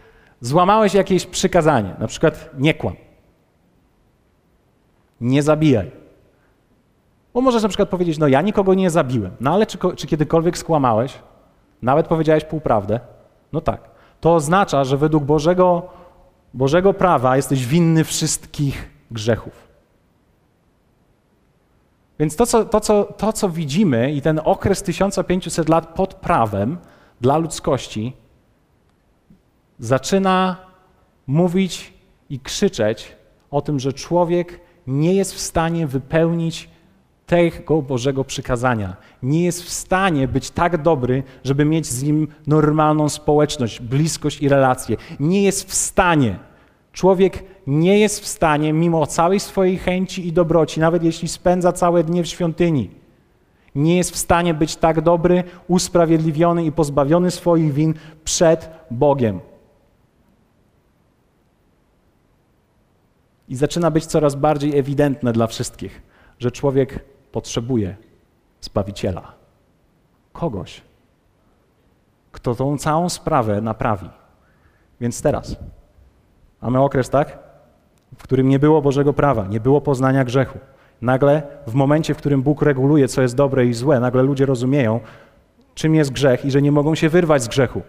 [0.40, 2.97] złamałeś jakieś przykazanie, na przykład nie kłam,
[5.21, 5.90] nie zabijaj?
[7.35, 10.59] Bo możesz na przykład powiedzieć, no ja nikogo nie zabiłem, no ale czy, czy kiedykolwiek
[10.59, 11.18] skłamałeś,
[11.83, 13.01] nawet powiedziałeś półprawdę?
[13.52, 13.90] No tak.
[14.20, 15.88] To oznacza, że według Bożego,
[16.54, 19.68] Bożego prawa jesteś winny wszystkich grzechów.
[22.18, 26.78] Więc to co, to, co, to, co widzimy i ten okres 1500 lat pod prawem
[27.20, 28.12] dla ludzkości
[29.78, 30.56] zaczyna
[31.26, 31.92] mówić
[32.30, 33.16] i krzyczeć
[33.50, 36.70] o tym, że człowiek nie jest w stanie wypełnić
[37.28, 38.96] tego Bożego przykazania.
[39.22, 44.48] Nie jest w stanie być tak dobry, żeby mieć z Nim normalną społeczność, bliskość i
[44.48, 44.96] relacje.
[45.20, 46.38] Nie jest w stanie.
[46.92, 52.04] Człowiek nie jest w stanie, mimo całej swojej chęci i dobroci, nawet jeśli spędza całe
[52.04, 52.90] dnie w świątyni,
[53.74, 59.40] nie jest w stanie być tak dobry, usprawiedliwiony i pozbawiony swoich win przed Bogiem.
[63.48, 66.02] I zaczyna być coraz bardziej ewidentne dla wszystkich,
[66.38, 67.96] że człowiek potrzebuje
[68.60, 69.32] Zbawiciela.
[70.32, 70.82] Kogoś,
[72.32, 74.10] kto tą całą sprawę naprawi.
[75.00, 75.56] Więc teraz
[76.62, 77.38] mamy okres, tak?
[78.18, 80.58] W którym nie było Bożego prawa, nie było poznania grzechu.
[81.02, 85.00] Nagle, w momencie, w którym Bóg reguluje, co jest dobre i złe, nagle ludzie rozumieją,
[85.74, 87.82] czym jest grzech i że nie mogą się wyrwać z grzechu.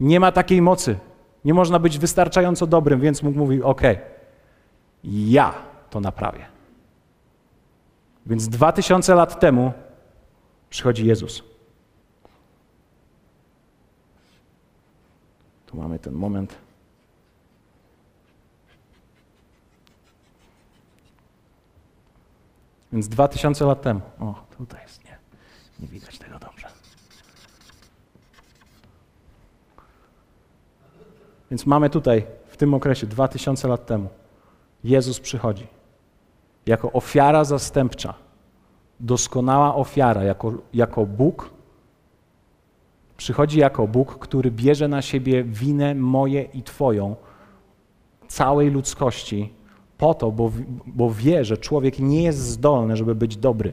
[0.00, 0.98] Nie ma takiej mocy.
[1.44, 3.82] Nie można być wystarczająco dobrym, więc Bóg mówi: OK,
[5.04, 5.54] ja
[5.90, 6.55] to naprawię.
[8.26, 9.72] Więc dwa tysiące lat temu
[10.70, 11.42] przychodzi Jezus.
[15.66, 16.54] Tu mamy ten moment.
[22.92, 24.00] Więc dwa tysiące lat temu.
[24.20, 25.18] O, tutaj jest, nie,
[25.80, 26.68] nie widać tego dobrze.
[31.50, 34.08] Więc mamy tutaj, w tym okresie, dwa tysiące lat temu,
[34.84, 35.75] Jezus przychodzi
[36.66, 38.14] jako ofiara zastępcza,
[39.00, 41.50] doskonała ofiara, jako, jako Bóg,
[43.16, 47.16] przychodzi jako Bóg, który bierze na siebie winę moje i Twoją,
[48.28, 49.52] całej ludzkości,
[49.98, 50.52] po to, bo,
[50.86, 53.72] bo wie, że człowiek nie jest zdolny, żeby być dobry.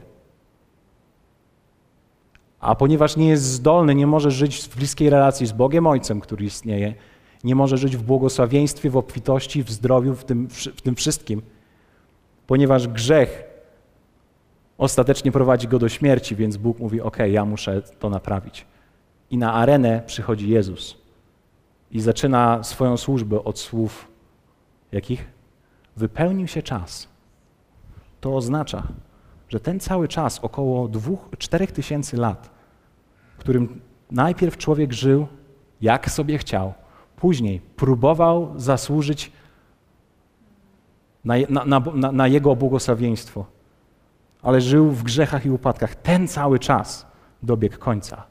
[2.60, 6.44] A ponieważ nie jest zdolny, nie może żyć w bliskiej relacji z Bogiem Ojcem, który
[6.44, 6.94] istnieje,
[7.44, 11.42] nie może żyć w błogosławieństwie, w obfitości, w zdrowiu, w tym, w tym wszystkim,
[12.46, 13.44] ponieważ grzech
[14.78, 18.66] ostatecznie prowadzi go do śmierci, więc Bóg mówi: OK, ja muszę to naprawić.
[19.30, 20.96] I na arenę przychodzi Jezus
[21.90, 24.08] i zaczyna swoją służbę od słów
[24.92, 25.24] jakich?
[25.96, 27.08] Wypełnił się czas.
[28.20, 28.82] To oznacza,
[29.48, 32.50] że ten cały czas, około dwóch, czterech tysięcy lat,
[33.36, 33.80] w którym
[34.10, 35.26] najpierw człowiek żył
[35.80, 36.72] jak sobie chciał,
[37.16, 39.32] później próbował zasłużyć
[41.24, 43.46] na, na, na, na Jego błogosławieństwo,
[44.42, 45.94] ale żył w grzechach i upadkach.
[45.94, 47.06] Ten cały czas
[47.42, 48.24] dobiegł końca.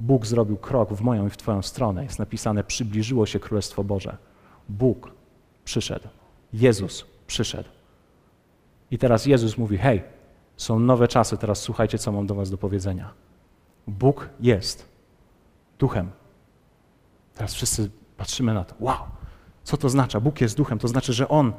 [0.00, 2.04] Bóg zrobił krok w moją i w Twoją stronę.
[2.04, 4.16] Jest napisane: Przybliżyło się Królestwo Boże.
[4.68, 5.10] Bóg
[5.64, 6.08] przyszedł.
[6.52, 7.68] Jezus przyszedł.
[8.90, 10.02] I teraz Jezus mówi: Hej,
[10.56, 13.12] są nowe czasy, teraz słuchajcie, co mam do Was do powiedzenia.
[13.86, 14.88] Bóg jest
[15.78, 16.10] duchem.
[17.34, 18.74] Teraz wszyscy patrzymy na to.
[18.80, 18.98] Wow,
[19.64, 20.20] co to znaczy?
[20.20, 20.78] Bóg jest duchem.
[20.78, 21.52] To znaczy, że On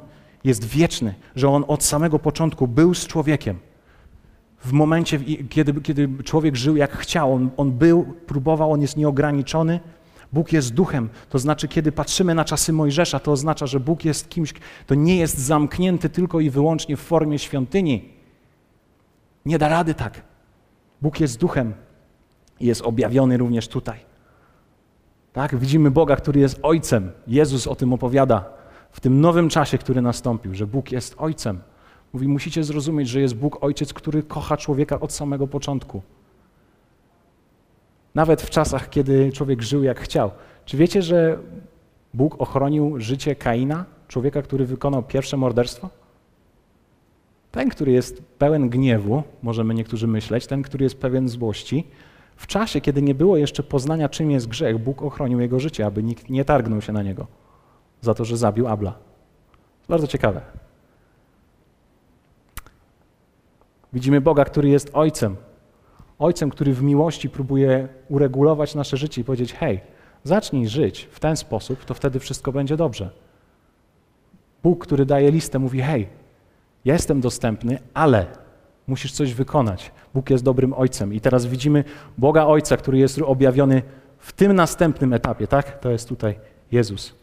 [0.44, 3.58] jest wieczny, że On od samego początku był z człowiekiem.
[4.64, 9.80] W momencie, kiedy, kiedy człowiek żył jak chciał, on, on był, próbował, on jest nieograniczony.
[10.32, 14.28] Bóg jest duchem, to znaczy, kiedy patrzymy na czasy Mojżesza, to oznacza, że Bóg jest
[14.28, 14.54] kimś,
[14.86, 18.08] to nie jest zamknięty tylko i wyłącznie w formie świątyni.
[19.46, 20.22] Nie da rady tak.
[21.02, 21.74] Bóg jest duchem
[22.60, 24.15] i jest objawiony również tutaj.
[25.36, 25.56] Tak?
[25.56, 27.10] Widzimy Boga, który jest Ojcem.
[27.26, 28.44] Jezus o tym opowiada
[28.92, 31.60] w tym nowym czasie, który nastąpił, że Bóg jest Ojcem.
[32.12, 36.02] Mówi, musicie zrozumieć, że jest Bóg Ojciec, który kocha człowieka od samego początku.
[38.14, 40.30] Nawet w czasach, kiedy człowiek żył jak chciał.
[40.64, 41.38] Czy wiecie, że
[42.14, 45.90] Bóg ochronił życie Kaina, człowieka, który wykonał pierwsze morderstwo?
[47.52, 51.86] Ten, który jest pełen gniewu, możemy niektórzy myśleć, ten, który jest pełen złości,
[52.36, 56.02] w czasie, kiedy nie było jeszcze poznania, czym jest grzech, Bóg ochronił jego życie, aby
[56.02, 57.26] nikt nie targnął się na niego
[58.00, 58.98] za to, że zabił Abla.
[59.88, 60.40] Bardzo ciekawe.
[63.92, 65.36] Widzimy Boga, który jest Ojcem.
[66.18, 69.80] Ojcem, który w miłości próbuje uregulować nasze życie i powiedzieć: Hej,
[70.24, 73.10] zacznij żyć w ten sposób, to wtedy wszystko będzie dobrze.
[74.62, 76.08] Bóg, który daje listę, mówi: Hej,
[76.84, 78.26] jestem dostępny, ale
[78.86, 79.92] musisz coś wykonać.
[80.14, 81.14] Bóg jest dobrym Ojcem.
[81.14, 81.84] I teraz widzimy
[82.18, 83.82] Boga Ojca, który jest objawiony
[84.18, 85.80] w tym następnym etapie, tak?
[85.80, 86.38] To jest tutaj
[86.72, 87.14] Jezus.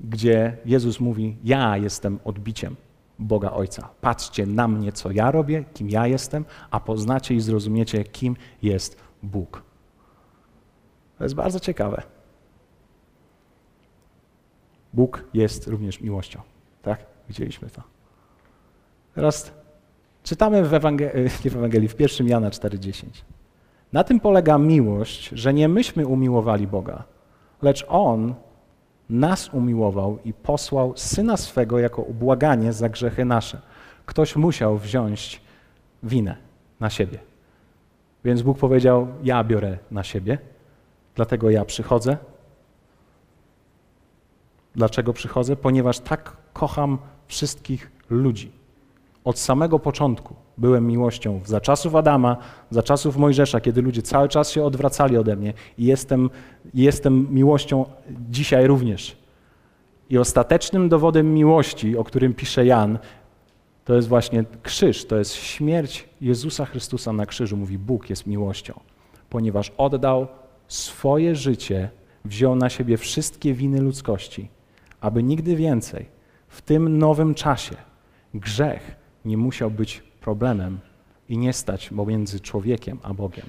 [0.00, 2.76] Gdzie Jezus mówi: Ja jestem odbiciem.
[3.18, 3.88] Boga Ojca.
[4.00, 9.00] Patrzcie na mnie, co ja robię, kim ja jestem, a poznacie i zrozumiecie, kim jest
[9.22, 9.62] Bóg.
[11.18, 12.02] To jest bardzo ciekawe.
[14.92, 16.40] Bóg jest również miłością.
[16.82, 17.06] Tak?
[17.28, 17.99] Widzieliśmy to.
[19.14, 19.52] Teraz
[20.22, 23.04] czytamy w Ewangelii, w Ewangelii, w 1 Jana 4,10.
[23.92, 27.04] Na tym polega miłość, że nie myśmy umiłowali Boga,
[27.62, 28.34] lecz On
[29.10, 33.60] nas umiłował i posłał Syna swego jako ubłaganie za grzechy nasze.
[34.06, 35.40] Ktoś musiał wziąć
[36.02, 36.36] winę
[36.80, 37.18] na siebie.
[38.24, 40.38] Więc Bóg powiedział: Ja biorę na siebie,
[41.14, 42.16] dlatego ja przychodzę.
[44.74, 45.56] Dlaczego przychodzę?
[45.56, 48.59] Ponieważ tak kocham wszystkich ludzi.
[49.24, 52.36] Od samego początku byłem miłością za czasów Adama,
[52.70, 56.30] za czasów Mojżesza, kiedy ludzie cały czas się odwracali ode mnie i jestem,
[56.74, 57.84] jestem miłością
[58.30, 59.16] dzisiaj również.
[60.10, 62.98] I ostatecznym dowodem miłości, o którym pisze Jan,
[63.84, 67.56] to jest właśnie krzyż, to jest śmierć Jezusa Chrystusa na krzyżu.
[67.56, 68.80] Mówi, Bóg jest miłością,
[69.30, 70.26] ponieważ oddał
[70.68, 71.90] swoje życie,
[72.24, 74.48] wziął na siebie wszystkie winy ludzkości,
[75.00, 76.06] aby nigdy więcej
[76.48, 77.76] w tym nowym czasie
[78.34, 80.78] grzech nie musiał być problemem
[81.28, 83.46] i nie stać pomiędzy człowiekiem a Bogiem.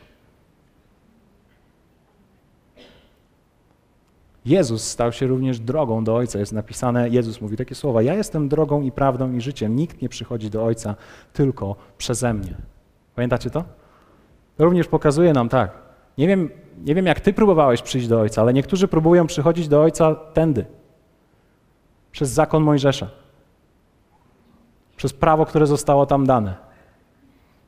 [4.45, 6.39] Jezus stał się również drogą do Ojca.
[6.39, 9.75] Jest napisane, Jezus mówi takie słowa: Ja jestem drogą i prawdą i życiem.
[9.75, 10.95] Nikt nie przychodzi do Ojca
[11.33, 12.55] tylko przeze mnie.
[13.15, 13.63] Pamiętacie to?
[14.57, 15.71] To również pokazuje nam tak.
[16.17, 16.49] Nie wiem,
[16.83, 20.65] nie wiem, jak ty próbowałeś przyjść do Ojca, ale niektórzy próbują przychodzić do Ojca tędy.
[22.11, 23.20] Przez zakon Mojżesza.
[25.01, 26.55] Przez prawo, które zostało tam dane.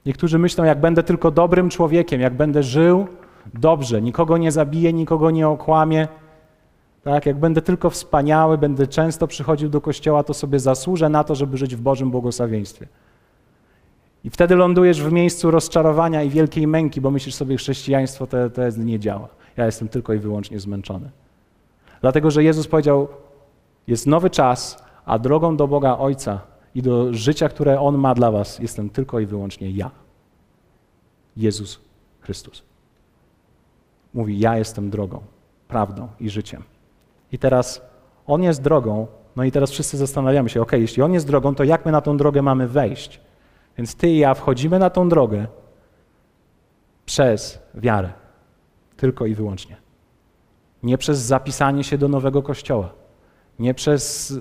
[0.06, 3.08] Niektórzy myślą, jak będę tylko dobrym człowiekiem, jak będę żył
[3.54, 6.08] dobrze, nikogo nie zabiję, nikogo nie okłamię,
[7.04, 11.36] tak, jak będę tylko wspaniały, będę często przychodził do kościoła, to sobie zasłużę na to,
[11.36, 12.88] żeby żyć w Bożym błogosławieństwie.
[14.24, 18.62] I wtedy lądujesz w miejscu rozczarowania i wielkiej męki, bo myślisz sobie, chrześcijaństwo to, to
[18.78, 19.28] nie działa.
[19.58, 21.10] Ja jestem tylko i wyłącznie zmęczony.
[22.02, 23.08] Dlatego, że Jezus powiedział,
[23.88, 28.32] jest nowy czas, a drogą do Boga Ojca i do życia, które On ma dla
[28.32, 29.92] was, jestem tylko i wyłącznie ja.
[31.38, 31.80] Jezus
[32.22, 32.64] Chrystus.
[34.14, 35.22] Mówi, ja jestem drogą,
[35.68, 36.64] prawdą i życiem.
[37.32, 37.82] I teraz
[38.28, 41.64] On jest drogą, no i teraz wszyscy zastanawiamy się, ok, jeśli On jest drogą, to
[41.64, 43.22] jak my na tą drogę mamy wejść?
[43.78, 45.48] Więc Ty i ja wchodzimy na tą drogę
[47.06, 48.14] przez wiarę.
[48.98, 49.76] Tylko i wyłącznie.
[50.84, 52.90] Nie przez zapisanie się do nowego kościoła.
[53.60, 54.34] Nie przez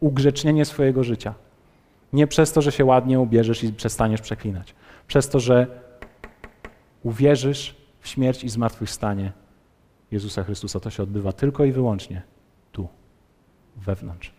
[0.00, 1.34] ugrzecznienie swojego życia.
[2.12, 4.74] Nie przez to, że się ładnie ubierzesz i przestaniesz przeklinać.
[5.06, 5.66] Przez to, że
[7.02, 9.32] uwierzysz w śmierć i zmartwychwstanie
[10.10, 10.80] Jezusa Chrystusa.
[10.80, 12.22] To się odbywa tylko i wyłącznie
[12.72, 12.88] tu,
[13.76, 14.32] wewnątrz,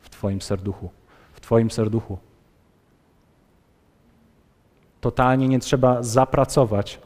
[0.00, 0.90] w Twoim serduchu.
[1.32, 2.18] W Twoim serduchu.
[5.00, 7.00] Totalnie nie trzeba zapracować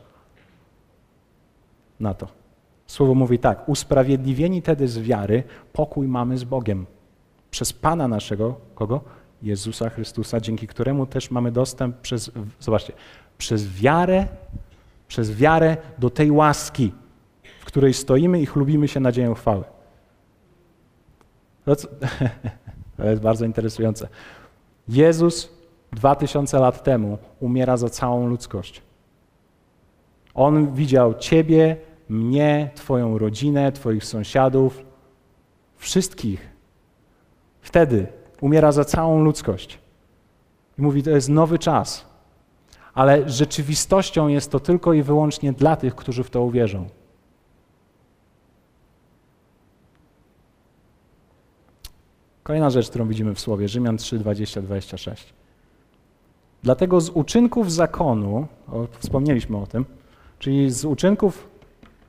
[2.00, 2.28] na to.
[2.86, 6.86] Słowo mówi tak: Usprawiedliwieni tedy z wiary, pokój mamy z Bogiem.
[7.54, 9.00] Przez Pana naszego, kogo?
[9.42, 12.92] Jezusa Chrystusa, dzięki któremu też mamy dostęp przez, zobaczcie,
[13.38, 14.26] przez wiarę,
[15.08, 16.92] przez wiarę do tej łaski,
[17.60, 19.64] w której stoimy i chlubimy się nadzieją chwały.
[21.64, 21.76] To,
[22.96, 24.08] to jest bardzo interesujące.
[24.88, 25.50] Jezus
[25.92, 28.82] dwa tysiące lat temu umiera za całą ludzkość.
[30.34, 31.76] On widział Ciebie,
[32.08, 34.82] mnie, Twoją rodzinę, Twoich sąsiadów,
[35.76, 36.53] wszystkich.
[37.64, 38.06] Wtedy
[38.40, 39.78] umiera za całą ludzkość.
[40.78, 42.06] I mówi, to jest nowy czas.
[42.94, 46.86] Ale rzeczywistością jest to tylko i wyłącznie dla tych, którzy w to uwierzą.
[52.42, 55.34] Kolejna rzecz, którą widzimy w słowie, Rzymian 3, 20, 26.
[56.62, 59.84] Dlatego z uczynków zakonu, o, wspomnieliśmy o tym,
[60.38, 61.48] czyli z uczynków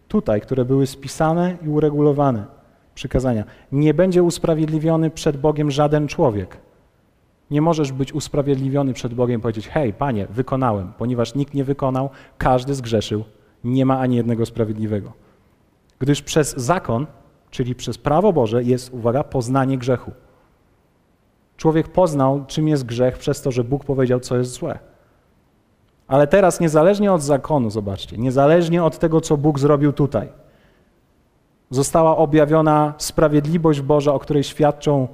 [0.08, 2.55] tutaj, które były spisane i uregulowane,
[2.95, 6.58] przykazania, nie będzie usprawiedliwiony przed Bogiem żaden człowiek.
[7.51, 12.10] Nie możesz być usprawiedliwiony przed Bogiem i powiedzieć: Hej, panie, wykonałem, ponieważ nikt nie wykonał,
[12.38, 13.23] każdy zgrzeszył,
[13.63, 15.13] nie ma ani jednego sprawiedliwego.
[15.99, 17.08] Gdyż przez zakon,
[17.51, 20.12] czyli przez prawo Boże, jest, uwaga, poznanie grzechu.
[21.58, 24.79] Człowiek poznał, czym jest grzech, przez to, że Bóg powiedział, co jest złe.
[26.08, 30.29] Ale teraz, niezależnie od zakonu, zobaczcie, niezależnie od tego, co Bóg zrobił tutaj,
[31.69, 35.08] została objawiona sprawiedliwość Boża, o której świadczą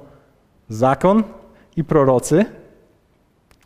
[0.68, 1.24] zakon
[1.76, 2.44] i prorocy.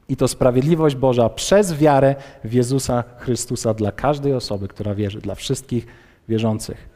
[0.09, 5.35] I to sprawiedliwość Boża przez wiarę w Jezusa Chrystusa dla każdej osoby, która wierzy, dla
[5.35, 5.87] wszystkich
[6.29, 6.89] wierzących.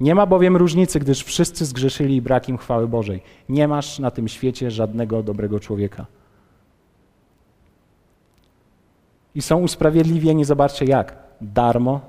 [0.00, 2.22] Nie ma bowiem różnicy, gdyż wszyscy zgrzeszyli i
[2.58, 3.22] chwały Bożej.
[3.48, 6.06] Nie masz na tym świecie żadnego dobrego człowieka.
[9.34, 12.00] I są usprawiedliwieni, zobaczcie jak, darmo,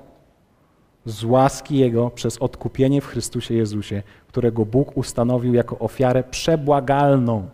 [1.10, 7.48] z łaski Jego przez odkupienie w Chrystusie Jezusie, którego Bóg ustanowił jako ofiarę przebłagalną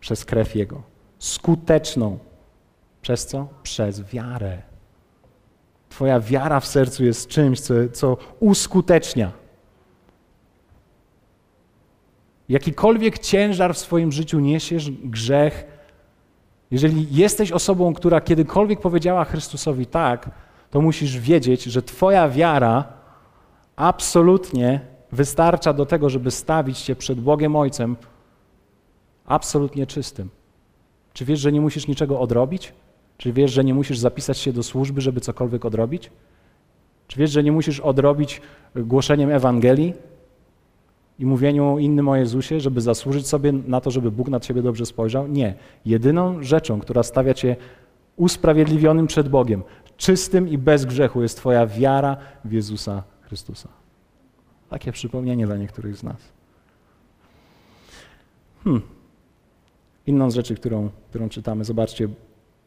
[0.00, 0.82] przez krew Jego,
[1.18, 2.18] skuteczną.
[3.02, 3.48] Przez co?
[3.62, 4.62] Przez wiarę.
[5.88, 9.32] Twoja wiara w sercu jest czymś, co, co uskutecznia
[12.48, 15.64] jakikolwiek ciężar w swoim życiu niesiesz, grzech,
[16.70, 20.30] jeżeli jesteś osobą, która kiedykolwiek powiedziała Chrystusowi tak,
[20.70, 22.84] to musisz wiedzieć, że Twoja wiara
[23.76, 24.80] absolutnie
[25.12, 27.96] wystarcza do tego, żeby stawić się przed Bogiem Ojcem
[29.26, 30.28] absolutnie czystym.
[31.12, 32.72] Czy wiesz, że nie musisz niczego odrobić?
[33.18, 36.10] Czy wiesz, że nie musisz zapisać się do służby, żeby cokolwiek odrobić?
[37.08, 38.40] Czy wiesz, że nie musisz odrobić
[38.76, 39.94] głoszeniem Ewangelii?
[41.18, 44.86] i mówieniu innym o Jezusie, żeby zasłużyć sobie na to, żeby Bóg na ciebie dobrze
[44.86, 45.26] spojrzał?
[45.26, 45.54] Nie.
[45.84, 47.56] Jedyną rzeczą, która stawia cię
[48.16, 49.62] usprawiedliwionym przed Bogiem,
[49.98, 53.68] czystym i bez grzechu, jest Twoja wiara w Jezusa Chrystusa.
[54.70, 56.16] Takie przypomnienie dla niektórych z nas.
[58.64, 58.82] Hmm.
[60.06, 62.08] Inną z rzeczy, którą, którą czytamy, zobaczcie,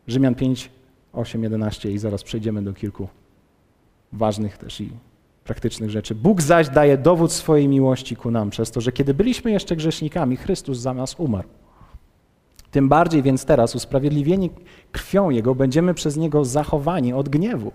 [0.07, 0.69] Rzymian 5,
[1.13, 3.07] 8, 11 i zaraz przejdziemy do kilku
[4.13, 4.89] ważnych też i
[5.43, 6.15] praktycznych rzeczy.
[6.15, 10.37] Bóg zaś daje dowód swojej miłości ku nam przez to, że kiedy byliśmy jeszcze grzesznikami,
[10.37, 11.47] Chrystus za nas umarł.
[12.71, 14.49] Tym bardziej więc teraz, usprawiedliwieni
[14.91, 17.71] krwią Jego, będziemy przez Niego zachowani od gniewu.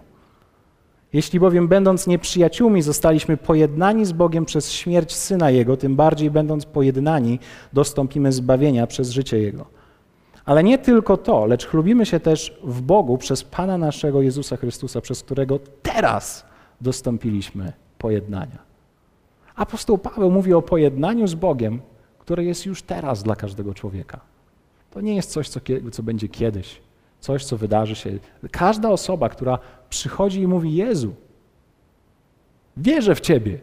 [1.13, 6.67] Jeśli bowiem będąc nieprzyjaciółmi zostaliśmy pojednani z Bogiem przez śmierć Syna Jego, tym bardziej będąc
[6.67, 7.39] pojednani
[7.73, 9.67] dostąpimy zbawienia przez życie Jego.
[10.45, 15.01] Ale nie tylko to, lecz chlubimy się też w Bogu przez Pana naszego Jezusa Chrystusa,
[15.01, 16.47] przez którego teraz
[16.81, 18.59] dostąpiliśmy pojednania.
[19.57, 21.81] Apostoł Paweł mówi o pojednaniu z Bogiem,
[22.19, 24.36] które jest już teraz dla każdego człowieka.
[24.97, 25.61] To nie jest coś, co,
[25.93, 26.81] co będzie kiedyś,
[27.21, 28.11] coś, co wydarzy się.
[28.51, 29.59] Każda osoba, która
[29.91, 31.15] przychodzi i mówi: Jezu,
[32.77, 33.59] wierzę w Ciebie,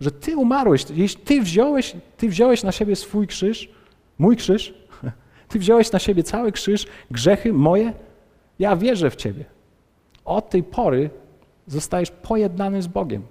[0.00, 3.68] że Ty umarłeś, jeśli Ty wziąłeś, Ty wziąłeś na siebie swój krzyż,
[4.18, 4.74] mój krzyż,
[5.48, 7.92] Ty wziąłeś na siebie cały krzyż, grzechy moje,
[8.58, 9.44] ja wierzę w Ciebie.
[10.24, 11.10] Od tej pory
[11.66, 13.22] zostajesz pojednany z Bogiem.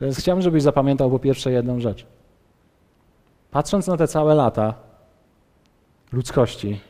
[0.00, 2.06] jest, chciałbym, żebyś zapamiętał po pierwsze jedną rzecz.
[3.50, 4.74] Patrząc na te całe lata
[6.12, 6.80] ludzkości,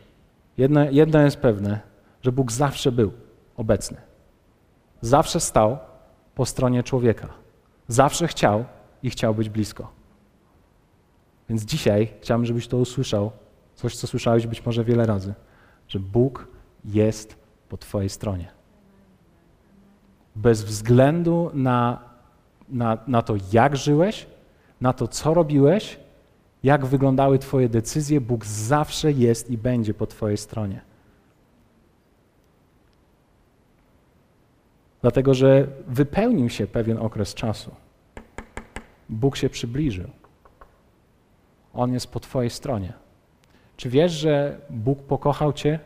[0.59, 1.81] jedno, jedno jest pewne,
[2.23, 3.13] że Bóg zawsze był
[3.57, 3.97] obecny.
[5.01, 5.79] Zawsze stał
[6.35, 7.29] po stronie człowieka.
[7.89, 8.65] Zawsze chciał
[9.03, 9.89] i chciał być blisko.
[11.49, 13.31] Więc dzisiaj chciałbym, żebyś to usłyszał,
[13.75, 15.35] coś, co słyszałeś być może wiele razy,
[15.89, 16.49] że Bóg
[16.85, 17.37] jest
[17.69, 18.56] po Twojej stronie.
[20.37, 22.01] Bez względu na,
[22.69, 24.27] na, na to, jak żyłeś,
[24.81, 25.99] na to, co robiłeś,
[26.63, 30.81] jak wyglądały Twoje decyzje, Bóg zawsze jest i będzie po Twojej stronie.
[35.03, 37.75] Dlatego, że wypełnił się pewien okres czasu.
[39.09, 40.11] Bóg się przybliżył.
[41.75, 42.93] On jest po Twojej stronie.
[43.77, 45.79] Czy wiesz, że Bóg pokochał Cię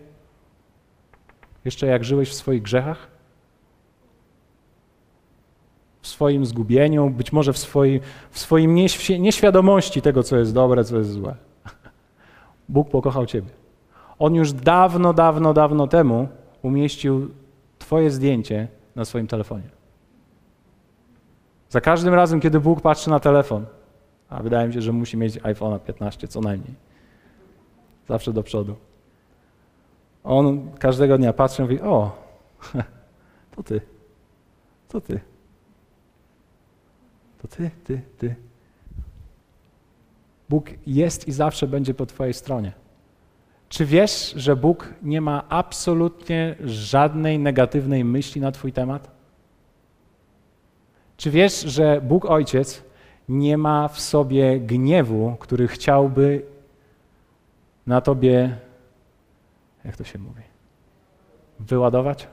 [1.64, 3.20] jeszcze jak żyłeś w swoich grzechach?
[6.03, 8.74] W swoim zgubieniu, być może w, swoi, w swoim
[9.18, 11.34] nieświadomości tego, co jest dobre, co jest złe.
[12.68, 13.51] Bóg pokochał Ciebie.
[14.18, 16.28] On już dawno, dawno, dawno temu
[16.62, 17.30] umieścił
[17.78, 19.68] Twoje zdjęcie na swoim telefonie.
[21.68, 23.66] Za każdym razem, kiedy Bóg patrzy na telefon,
[24.28, 26.74] a wydaje mi się, że musi mieć iPhone 15 co najmniej,
[28.09, 28.76] zawsze do przodu.
[30.24, 32.12] On każdego dnia patrzy i mówi: O,
[33.57, 33.80] to ty,
[34.88, 35.20] to ty,
[37.43, 38.34] to ty, ty, ty.
[40.49, 42.72] Bóg jest i zawsze będzie po Twojej stronie.
[43.68, 49.11] Czy wiesz, że Bóg nie ma absolutnie żadnej negatywnej myśli na Twój temat?
[51.16, 52.82] Czy wiesz, że Bóg Ojciec
[53.28, 56.43] nie ma w sobie gniewu, który chciałby
[57.86, 58.57] na Tobie,
[59.84, 60.43] jak to się mówi,
[61.61, 62.28] wyładować?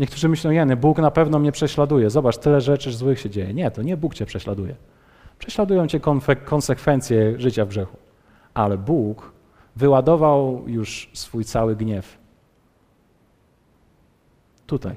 [0.00, 2.10] Niektórzy myślą, Jany, Bóg na pewno mnie prześladuje.
[2.10, 3.54] Zobacz, tyle rzeczy złych się dzieje.
[3.54, 4.74] Nie, to nie Bóg Cię prześladuje.
[5.38, 6.00] Prześladują Cię
[6.44, 7.96] konsekwencje życia w grzechu.
[8.54, 9.32] Ale Bóg
[9.76, 12.18] wyładował już swój cały gniew.
[14.66, 14.96] Tutaj.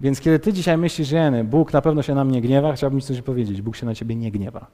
[0.00, 3.06] Więc kiedy ty dzisiaj myślisz, że Bóg na pewno się na mnie gniewa, chciałbym ci
[3.06, 3.62] coś powiedzieć.
[3.62, 4.66] Bóg się na ciebie nie gniewa.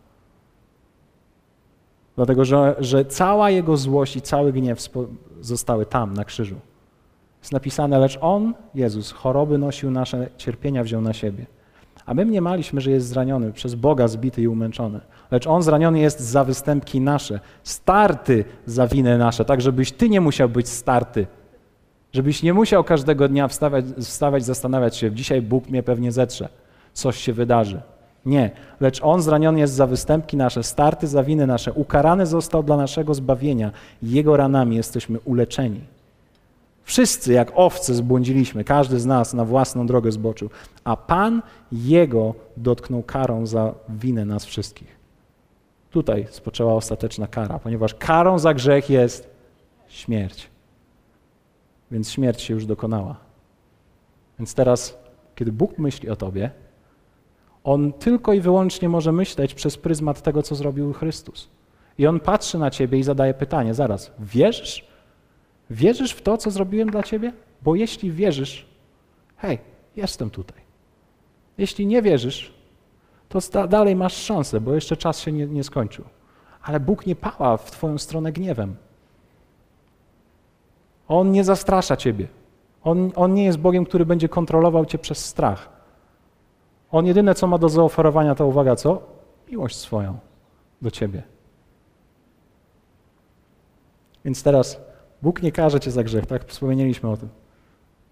[2.17, 4.79] Dlatego, że, że cała Jego złość i cały gniew
[5.41, 6.57] zostały tam, na krzyżu.
[7.41, 11.47] Jest napisane, lecz On, Jezus, choroby nosił nasze, cierpienia wziął na siebie.
[12.07, 15.01] A my mniemaliśmy, że jest zraniony, przez Boga zbity i umęczony.
[15.31, 20.21] Lecz On zraniony jest za występki nasze, starty za winy nasze, tak żebyś Ty nie
[20.21, 21.27] musiał być starty.
[22.13, 26.49] Żebyś nie musiał każdego dnia wstawać, wstawać zastanawiać się, dzisiaj Bóg mnie pewnie zetrze,
[26.93, 27.81] coś się wydarzy.
[28.27, 28.51] Nie,
[28.81, 33.15] lecz On zraniony jest za występki nasze, starty za winy nasze, ukarany został dla naszego
[33.15, 33.73] zbawienia.
[34.03, 35.81] Jego ranami jesteśmy uleczeni.
[36.85, 40.51] Wszyscy jak owce zbłądziliśmy, każdy z nas na własną drogę zboczył,
[40.85, 44.97] a Pan Jego dotknął karą za winę nas wszystkich.
[45.91, 49.31] Tutaj spoczęła ostateczna kara, ponieważ karą za grzech jest
[49.89, 50.51] śmierć.
[51.91, 53.17] Więc śmierć się już dokonała.
[54.39, 54.99] Więc teraz,
[55.35, 56.51] kiedy Bóg myśli o Tobie,
[57.67, 61.49] On tylko i wyłącznie może myśleć przez pryzmat tego, co zrobił Chrystus.
[61.99, 64.87] I On patrzy na Ciebie i zadaje pytanie, zaraz, wierzysz?
[65.71, 67.33] Wierzysz w to, co zrobiłem dla Ciebie?
[67.63, 68.67] Bo jeśli wierzysz,
[69.37, 69.59] hej,
[69.97, 70.59] jestem tutaj.
[71.59, 72.55] Jeśli nie wierzysz,
[73.29, 76.05] to dalej masz szansę, bo jeszcze czas się nie, nie skończył.
[76.63, 78.77] Ale Bóg nie pała w Twoją stronę gniewem.
[81.09, 82.29] On nie zastrasza Ciebie.
[82.85, 85.76] On, on nie jest Bogiem, który będzie kontrolował Cię przez strach.
[86.97, 89.03] On jedyne, co ma do zaoferowania, to uwaga, co?
[89.51, 90.19] Miłość swoją
[90.83, 91.23] do Ciebie.
[94.25, 94.81] Więc teraz
[95.23, 96.45] Bóg nie każe Cię za grzech, tak?
[96.45, 97.29] Wspomnieliśmy o tym.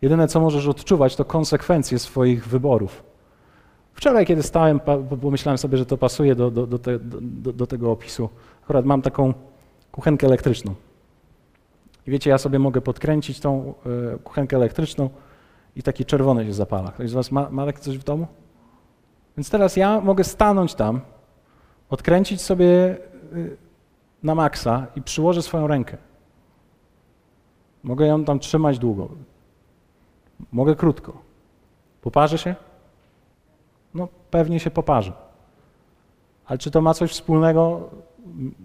[0.03, 3.03] Jedyne, co możesz odczuwać, to konsekwencje swoich wyborów.
[3.95, 4.81] Wczoraj, kiedy stałem,
[5.21, 6.99] pomyślałem sobie, że to pasuje do, do, do, te,
[7.53, 8.29] do, tego opisu.
[8.63, 9.35] Akurat mam taką
[9.93, 10.75] kuchenkę elektryczną.
[12.07, 13.75] I wiecie, ja sobie mogę podkręcić tą
[14.15, 15.11] y, kuchenkę elektryczną
[15.77, 16.93] i taki czerwony się zapala.
[16.93, 18.27] Ktoś z Was ma, ma takie coś w domu?
[19.37, 21.01] Więc teraz ja mogę stanąć tam,
[21.91, 22.99] odkręcić sobie
[23.33, 23.57] y,
[24.23, 25.97] na maksa i przyłożę swoją rękę.
[27.83, 29.09] Mogę ją tam trzymać długo.
[30.53, 31.13] Mogę krótko.
[32.03, 32.55] Poparzy się?
[33.95, 35.13] No pewnie się poparzy.
[36.47, 37.91] Ale czy to ma coś wspólnego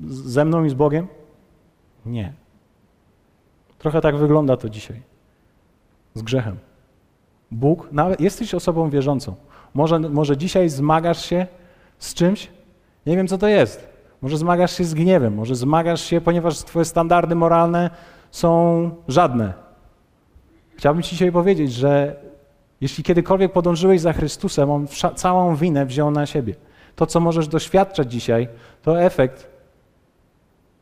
[0.10, 1.08] ze mną i z Bogiem?
[2.06, 2.34] Nie.
[3.78, 5.02] Trochę tak wygląda to dzisiaj.
[6.14, 6.58] Z grzechem.
[7.52, 9.36] Bóg, nawet jesteś osobą wierzącą.
[9.74, 11.48] Może, może dzisiaj zmagasz się
[12.00, 12.50] z czymś?
[13.06, 13.90] Nie wiem, co to jest.
[14.22, 17.90] Może zmagasz się z gniewem, może zmagasz się, ponieważ twoje standardy moralne
[18.32, 19.54] są żadne.
[20.76, 22.16] Chciałbym Ci dzisiaj powiedzieć, że
[22.82, 26.56] jeśli kiedykolwiek podążyłeś za Chrystusem, On całą winę wziął na siebie.
[26.96, 28.48] To, co możesz doświadczać dzisiaj,
[28.82, 29.50] to efekt,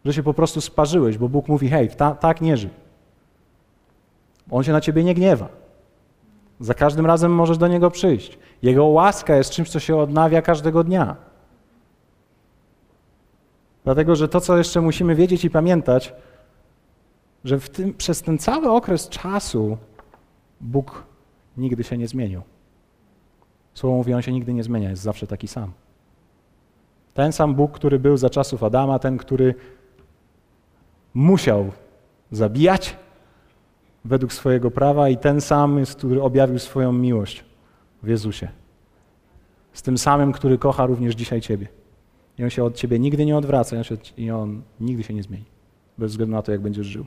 [0.05, 2.69] że się po prostu sparzyłeś, bo Bóg mówi, hej, ta, tak nie żyj.
[4.51, 5.47] On się na ciebie nie gniewa.
[6.59, 8.39] Za każdym razem możesz do Niego przyjść.
[8.61, 11.15] Jego łaska jest czymś, co się odnawia każdego dnia.
[13.83, 16.13] Dlatego, że to, co jeszcze musimy wiedzieć i pamiętać,
[17.43, 19.77] że tym, przez ten cały okres czasu
[20.61, 21.03] Bóg
[21.57, 22.41] nigdy się nie zmienił.
[23.73, 25.71] Słowo mówi, On się nigdy nie zmienia, jest zawsze taki sam.
[27.13, 29.55] Ten sam Bóg, który był za czasów Adama, ten, który
[31.13, 31.71] musiał
[32.31, 32.95] zabijać
[34.07, 37.45] według swojego prawa i ten sam który objawił swoją miłość
[38.03, 38.47] w Jezusie.
[39.73, 41.67] Z tym samym, który kocha również dzisiaj Ciebie.
[42.37, 43.75] I On się od Ciebie nigdy nie odwraca
[44.17, 45.45] i On nigdy się nie zmieni,
[45.97, 47.05] bez względu na to, jak będziesz żył.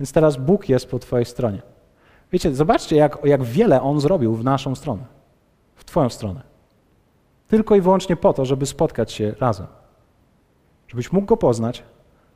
[0.00, 1.62] Więc teraz Bóg jest po Twojej stronie.
[2.32, 5.04] Wiecie, zobaczcie, jak, jak wiele On zrobił w naszą stronę,
[5.74, 6.42] w Twoją stronę.
[7.48, 9.66] Tylko i wyłącznie po to, żeby spotkać się razem.
[10.88, 11.82] Żebyś mógł Go poznać,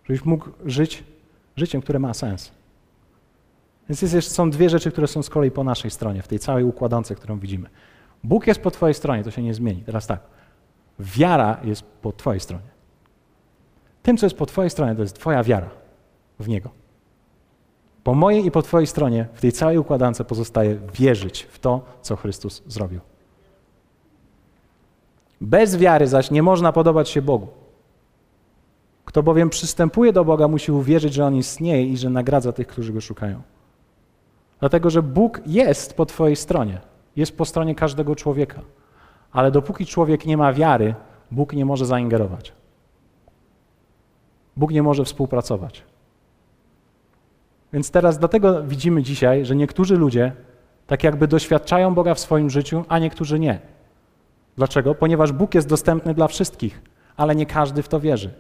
[0.04, 1.04] żebyś mógł żyć
[1.56, 2.57] życiem, które ma sens.
[3.88, 6.64] Więc jest są dwie rzeczy, które są z kolei po naszej stronie, w tej całej
[6.64, 7.68] układance, którą widzimy.
[8.24, 9.82] Bóg jest po Twojej stronie, to się nie zmieni.
[9.82, 10.20] Teraz tak,
[10.98, 12.68] wiara jest po Twojej stronie.
[14.02, 15.70] Tym, co jest po Twojej stronie, to jest Twoja wiara
[16.40, 16.70] w Niego.
[18.04, 22.16] Po mojej i po Twojej stronie w tej całej układance pozostaje wierzyć w to, co
[22.16, 23.00] Chrystus zrobił.
[25.40, 27.48] Bez wiary zaś nie można podobać się Bogu.
[29.04, 32.92] Kto bowiem przystępuje do Boga, musi uwierzyć, że On istnieje i że nagradza tych, którzy
[32.92, 33.42] Go szukają.
[34.60, 36.80] Dlatego, że Bóg jest po Twojej stronie,
[37.16, 38.60] jest po stronie każdego człowieka.
[39.32, 40.94] Ale dopóki człowiek nie ma wiary,
[41.30, 42.52] Bóg nie może zaingerować.
[44.56, 45.84] Bóg nie może współpracować.
[47.72, 50.32] Więc teraz dlatego widzimy dzisiaj, że niektórzy ludzie
[50.86, 53.58] tak jakby doświadczają Boga w swoim życiu, a niektórzy nie.
[54.56, 54.94] Dlaczego?
[54.94, 56.82] Ponieważ Bóg jest dostępny dla wszystkich,
[57.16, 58.30] ale nie każdy w to wierzy.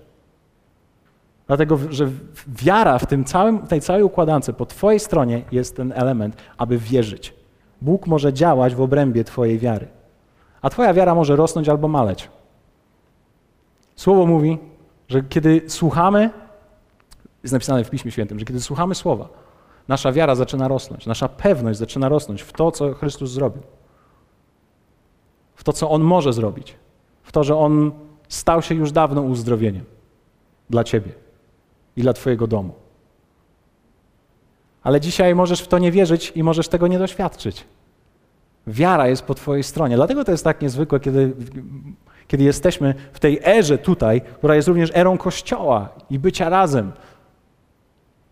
[1.48, 2.08] Dlatego, że
[2.48, 7.34] wiara w tym całym, tej całej układance po Twojej stronie jest ten element, aby wierzyć.
[7.82, 9.88] Bóg może działać w obrębie Twojej wiary.
[10.62, 12.30] A Twoja wiara może rosnąć albo maleć.
[13.96, 14.58] Słowo mówi,
[15.08, 16.30] że kiedy słuchamy,
[17.42, 19.28] jest napisane w Piśmie Świętym, że kiedy słuchamy słowa,
[19.88, 23.62] nasza wiara zaczyna rosnąć, nasza pewność zaczyna rosnąć w to, co Chrystus zrobił.
[25.54, 26.74] W to, co On może zrobić.
[27.22, 27.92] W to, że On
[28.28, 29.84] stał się już dawno uzdrowieniem
[30.70, 31.27] dla Ciebie
[31.98, 32.74] i dla Twojego domu.
[34.82, 37.64] Ale dzisiaj możesz w to nie wierzyć i możesz tego nie doświadczyć.
[38.66, 39.96] Wiara jest po Twojej stronie.
[39.96, 41.32] Dlatego to jest tak niezwykłe, kiedy,
[42.26, 46.92] kiedy jesteśmy w tej erze tutaj, która jest również erą Kościoła i bycia razem,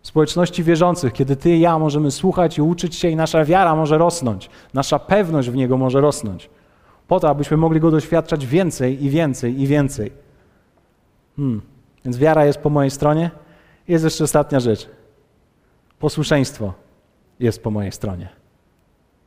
[0.02, 3.98] społeczności wierzących, kiedy ty i ja możemy słuchać i uczyć się i nasza wiara może
[3.98, 6.50] rosnąć, nasza pewność w Niego może rosnąć.
[7.08, 10.12] Po to, abyśmy mogli Go doświadczać więcej i więcej i więcej.
[11.36, 11.62] Hmm.
[12.04, 13.30] Więc wiara jest po mojej stronie.
[13.89, 14.89] Jest jeszcze ostatnia rzecz.
[15.99, 16.74] Posłuszeństwo
[17.41, 18.28] jest po mojej stronie.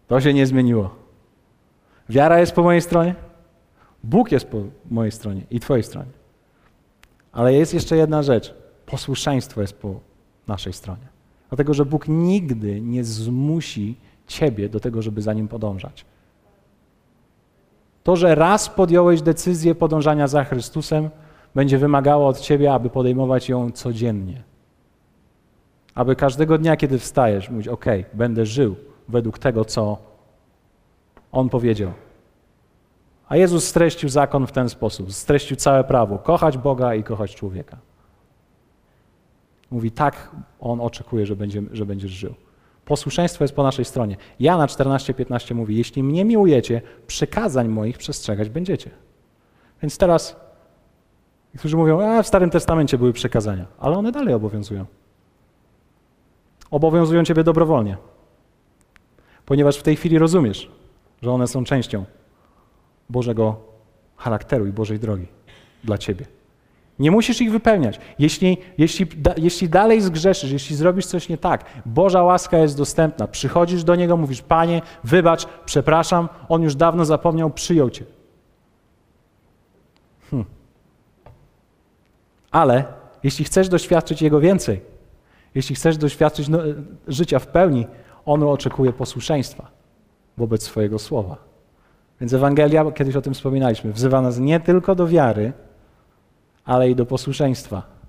[0.08, 0.96] To się nie zmieniło.
[2.10, 3.16] Wiara jest po mojej stronie,
[4.04, 4.58] Bóg jest po
[4.92, 6.12] mojej stronie i Twojej stronie.
[7.32, 8.54] Ale jest jeszcze jedna rzecz.
[8.86, 10.00] Posłuszeństwo jest po
[10.48, 11.08] naszej stronie.
[11.50, 13.96] Dlatego, że Bóg nigdy nie zmusi
[14.28, 16.06] Ciebie do tego, żeby za Nim podążać.
[18.04, 21.10] To, że raz podjąłeś decyzję podążania za Chrystusem,
[21.56, 24.49] będzie wymagało od Ciebie, aby podejmować ją codziennie.
[26.00, 28.76] Aby każdego dnia, kiedy wstajesz, mówić: OK, będę żył
[29.08, 29.98] według tego, co
[31.32, 31.92] On powiedział.
[33.28, 37.78] A Jezus streścił zakon w ten sposób, streścił całe prawo: kochać Boga i kochać człowieka.
[39.72, 42.34] Mówi, tak On oczekuje, że, będzie, że będziesz żył.
[42.86, 44.18] Posłuszeństwo jest po naszej stronie.
[44.40, 48.90] Jana 14:15 mówi: Jeśli mnie miłujecie, przykazań moich przestrzegać będziecie.
[49.82, 50.36] Więc teraz
[51.54, 54.86] niektórzy mówią, a w Starym Testamencie były przekazania, ale one dalej obowiązują.
[56.72, 57.98] Obowiązują ciebie dobrowolnie,
[59.46, 60.72] ponieważ w tej chwili rozumiesz,
[61.22, 62.06] że one są częścią
[63.10, 63.56] Bożego
[64.18, 65.28] charakteru i Bożej drogi
[65.84, 66.26] dla ciebie.
[67.00, 68.00] Nie musisz ich wypełniać.
[68.20, 73.28] Jeśli, jeśli, da, jeśli dalej zgrzeszysz, jeśli zrobisz coś nie tak, Boża łaska jest dostępna.
[73.28, 78.06] Przychodzisz do Niego, mówisz, Panie, wybacz, przepraszam, On już dawno zapomniał, przyjął Cię.
[80.32, 80.46] Hm.
[82.52, 82.86] Ale
[83.24, 84.82] jeśli chcesz doświadczyć Jego więcej,
[85.56, 86.60] jeśli chcesz doświadczyć no,
[87.08, 87.88] życia w pełni,
[88.26, 89.68] On oczekuje posłuszeństwa
[90.38, 91.38] wobec swojego słowa.
[92.22, 95.54] Więc Ewangelia, kiedyś o tym wspominaliśmy, wzywa nas nie tylko do wiary,
[96.66, 98.00] ale i do posłuszeństwa.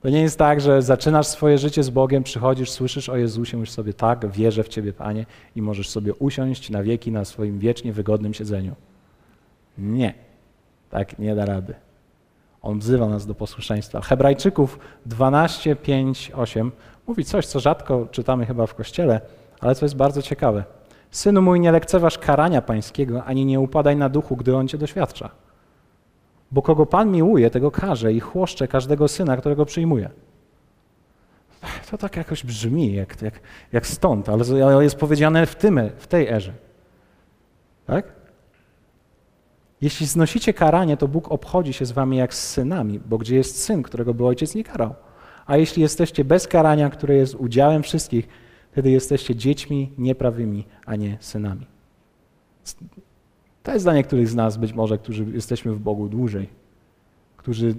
[0.00, 3.70] To nie jest tak, że zaczynasz swoje życie z Bogiem, przychodzisz, słyszysz o Jezusie, mówisz
[3.70, 5.26] sobie tak, wierzę w Ciebie, Panie,
[5.56, 8.74] i możesz sobie usiąść na wieki na swoim wiecznie wygodnym siedzeniu.
[9.78, 10.14] Nie,
[10.90, 11.74] tak nie da rady.
[12.62, 14.00] On wzywa nas do posłuszeństwa.
[14.00, 16.72] Hebrajczyków 12, 5, 8
[17.06, 19.20] mówi coś, co rzadko czytamy chyba w kościele,
[19.60, 20.64] ale co jest bardzo ciekawe.
[21.10, 25.30] Synu mój, nie lekceważ karania pańskiego, ani nie upadaj na duchu, gdy on cię doświadcza.
[26.50, 30.10] Bo kogo Pan miłuje, tego karze i chłoszcze każdego syna, którego przyjmuje.
[31.90, 33.40] To tak jakoś brzmi, jak, jak,
[33.72, 36.52] jak stąd, ale jest powiedziane w, tym, w tej erze.
[37.86, 38.17] Tak?
[39.80, 43.62] Jeśli znosicie karanie, to Bóg obchodzi się z wami jak z synami, bo gdzie jest
[43.62, 44.94] syn, którego by ojciec nie karał?
[45.46, 48.28] A jeśli jesteście bez karania, które jest udziałem wszystkich,
[48.72, 51.66] wtedy jesteście dziećmi nieprawymi, a nie synami.
[53.62, 56.48] To jest dla niektórych z nas być może, którzy jesteśmy w Bogu dłużej,
[57.36, 57.74] którzy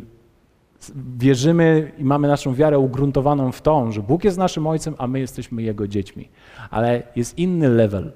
[1.17, 5.19] wierzymy i mamy naszą wiarę ugruntowaną w to, że Bóg jest naszym Ojcem, a my
[5.19, 6.29] jesteśmy Jego dziećmi.
[6.69, 8.11] Ale jest inny level.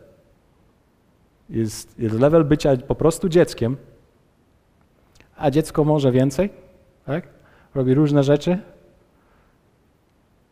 [1.49, 3.77] Jest, jest level bycia po prostu dzieckiem,
[5.37, 6.49] a dziecko może więcej,
[7.05, 7.27] tak?
[7.75, 8.59] robi różne rzeczy,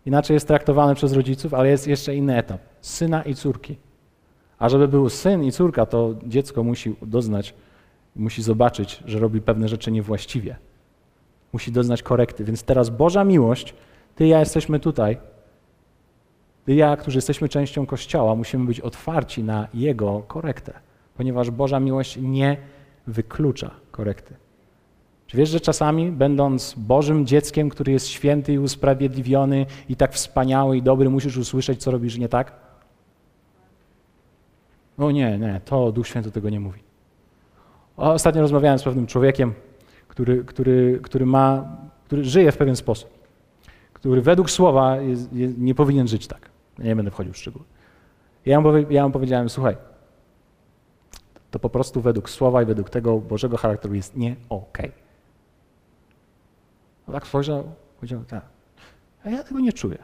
[0.05, 3.77] inaczej jest traktowane przez rodziców, ale jest jeszcze inny etap syna i córki.
[4.59, 7.53] A żeby był syn i córka, to dziecko musi doznać,
[8.15, 10.55] musi zobaczyć, że robi pewne rzeczy niewłaściwie.
[11.53, 12.43] Musi doznać korekty.
[12.43, 13.73] Więc teraz Boża miłość,
[14.15, 15.17] ty i ja jesteśmy tutaj,
[16.67, 20.73] ja, którzy jesteśmy częścią Kościoła, musimy być otwarci na Jego korektę,
[21.17, 22.57] ponieważ Boża miłość nie
[23.07, 24.35] wyklucza korekty.
[25.27, 30.77] Czy wiesz, że czasami, będąc Bożym dzieckiem, który jest święty i usprawiedliwiony i tak wspaniały
[30.77, 32.53] i dobry, musisz usłyszeć, co robisz nie tak?
[34.97, 36.79] O nie, nie, to Duch Święty tego nie mówi.
[37.97, 39.53] Ostatnio rozmawiałem z pewnym człowiekiem,
[40.07, 43.20] który, który, który, ma, który żyje w pewien sposób,
[44.01, 46.49] który według słowa jest, jest, nie powinien żyć tak.
[46.79, 47.65] Nie będę wchodził w szczegóły.
[48.45, 49.77] Ja mu, ja mu powiedziałem, słuchaj,
[51.51, 54.91] to po prostu według słowa i według tego Bożego charakteru jest nie okej.
[57.05, 57.13] Okay.
[57.13, 57.63] tak spojrzał,
[57.95, 58.45] powiedział, tak,
[59.25, 59.97] a ja tego nie czuję.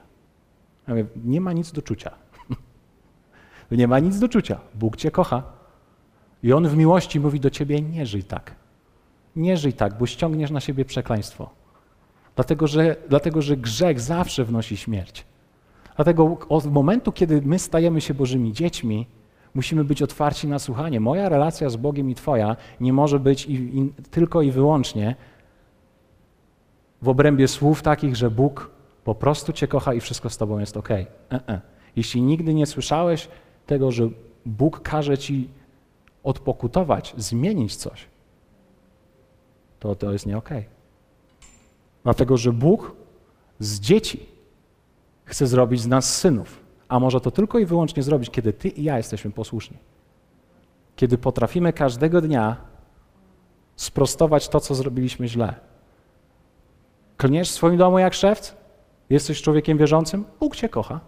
[0.88, 2.12] Ja mówię, nie ma nic do czucia.
[3.72, 4.60] Nie ma nic do czucia.
[4.74, 5.44] Bóg cię kocha.
[6.44, 8.56] I On w miłości mówi do ciebie: nie żyj tak.
[9.36, 11.57] Nie żyj tak, bo ściągniesz na siebie przekleństwo.
[12.38, 15.26] Dlatego że, dlatego, że grzech zawsze wnosi śmierć.
[15.96, 19.08] Dlatego od momentu, kiedy my stajemy się Bożymi dziećmi,
[19.54, 21.00] musimy być otwarci na słuchanie.
[21.00, 25.16] Moja relacja z Bogiem i Twoja nie może być i, i, tylko i wyłącznie
[27.02, 28.72] w obrębie słów takich, że Bóg
[29.04, 30.92] po prostu Cię kocha i wszystko z Tobą jest ok.
[30.92, 31.60] E -e.
[31.96, 33.28] Jeśli nigdy nie słyszałeś
[33.66, 34.10] tego, że
[34.46, 35.50] Bóg każe ci
[36.24, 38.06] odpokutować, zmienić coś,
[39.80, 40.60] to to jest nie okej.
[40.60, 40.77] Okay.
[42.04, 42.96] Dlatego, że Bóg
[43.60, 44.30] z dzieci
[45.26, 46.60] chce zrobić z nas synów.
[46.88, 49.78] A może to tylko i wyłącznie zrobić, kiedy ty i ja jesteśmy posłuszni.
[50.96, 52.56] Kiedy potrafimy każdego dnia
[53.76, 55.54] sprostować to, co zrobiliśmy źle.
[57.18, 58.56] Klniesz w swoim domu jak szewc?
[59.10, 60.26] Jesteś człowiekiem wierzącym?
[60.40, 61.00] Bóg cię kocha.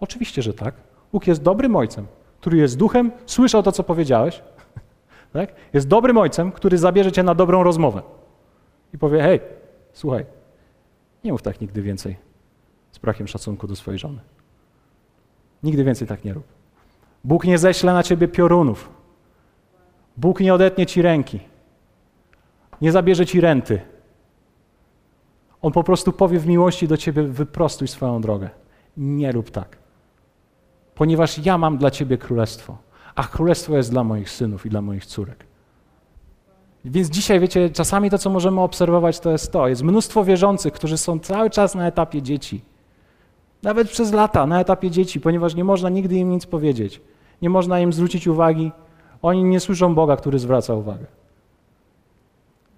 [0.00, 0.74] Oczywiście, że tak.
[1.12, 2.06] Bóg jest dobrym ojcem,
[2.40, 4.42] który jest duchem, słyszał to, co powiedziałeś.
[5.32, 5.54] tak?
[5.72, 8.02] Jest dobrym ojcem, który zabierze cię na dobrą rozmowę
[8.94, 9.40] i powie: Hej,
[9.92, 10.26] słuchaj,
[11.24, 12.16] nie mów tak nigdy więcej
[12.92, 14.20] z brakiem szacunku do swojej żony.
[15.62, 16.44] Nigdy więcej tak nie rób.
[17.24, 18.90] Bóg nie ześle na ciebie piorunów.
[20.16, 21.40] Bóg nie odetnie ci ręki.
[22.80, 23.80] Nie zabierze ci renty.
[25.62, 28.50] On po prostu powie w miłości do ciebie: wyprostuj swoją drogę.
[28.96, 29.76] Nie rób tak.
[30.94, 32.78] Ponieważ ja mam dla ciebie królestwo,
[33.14, 35.49] a królestwo jest dla moich synów i dla moich córek.
[36.84, 39.68] Więc dzisiaj, wiecie, czasami to, co możemy obserwować, to jest to.
[39.68, 42.62] Jest mnóstwo wierzących, którzy są cały czas na etapie dzieci.
[43.62, 47.00] Nawet przez lata na etapie dzieci, ponieważ nie można nigdy im nic powiedzieć.
[47.42, 48.72] Nie można im zwrócić uwagi.
[49.22, 51.06] Oni nie słyszą Boga, który zwraca uwagę.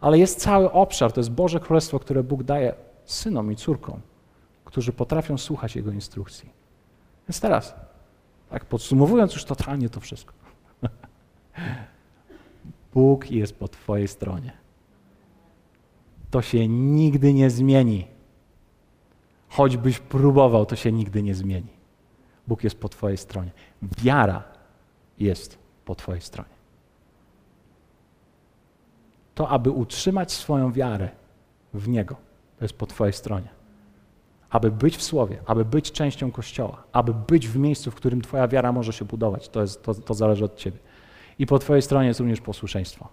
[0.00, 2.74] Ale jest cały obszar, to jest Boże Królestwo, które Bóg daje
[3.04, 4.00] synom i córkom,
[4.64, 6.50] którzy potrafią słuchać Jego instrukcji.
[7.28, 7.74] Więc teraz,
[8.50, 10.34] tak podsumowując już totalnie to wszystko.
[12.94, 14.52] Bóg jest po Twojej stronie.
[16.30, 18.06] To się nigdy nie zmieni.
[19.48, 21.72] Choćbyś próbował, to się nigdy nie zmieni.
[22.46, 23.50] Bóg jest po Twojej stronie.
[23.82, 24.44] Wiara
[25.18, 26.62] jest po Twojej stronie.
[29.34, 31.08] To, aby utrzymać swoją wiarę
[31.74, 32.16] w Niego,
[32.58, 33.48] to jest po Twojej stronie.
[34.50, 38.48] Aby być w Słowie, aby być częścią Kościoła, aby być w miejscu, w którym Twoja
[38.48, 40.78] wiara może się budować, to, jest, to, to zależy od Ciebie.
[41.38, 43.08] I po Twojej stronie jest również posłuszeństwo.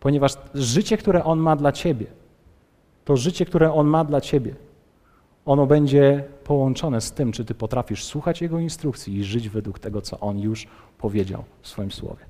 [0.00, 2.06] Ponieważ życie, które On ma dla Ciebie,
[3.04, 4.54] to życie, które On ma dla Ciebie,
[5.44, 10.02] ono będzie połączone z tym, czy Ty potrafisz słuchać Jego instrukcji i żyć według tego,
[10.02, 10.66] co On już
[10.98, 12.27] powiedział w swoim Słowie.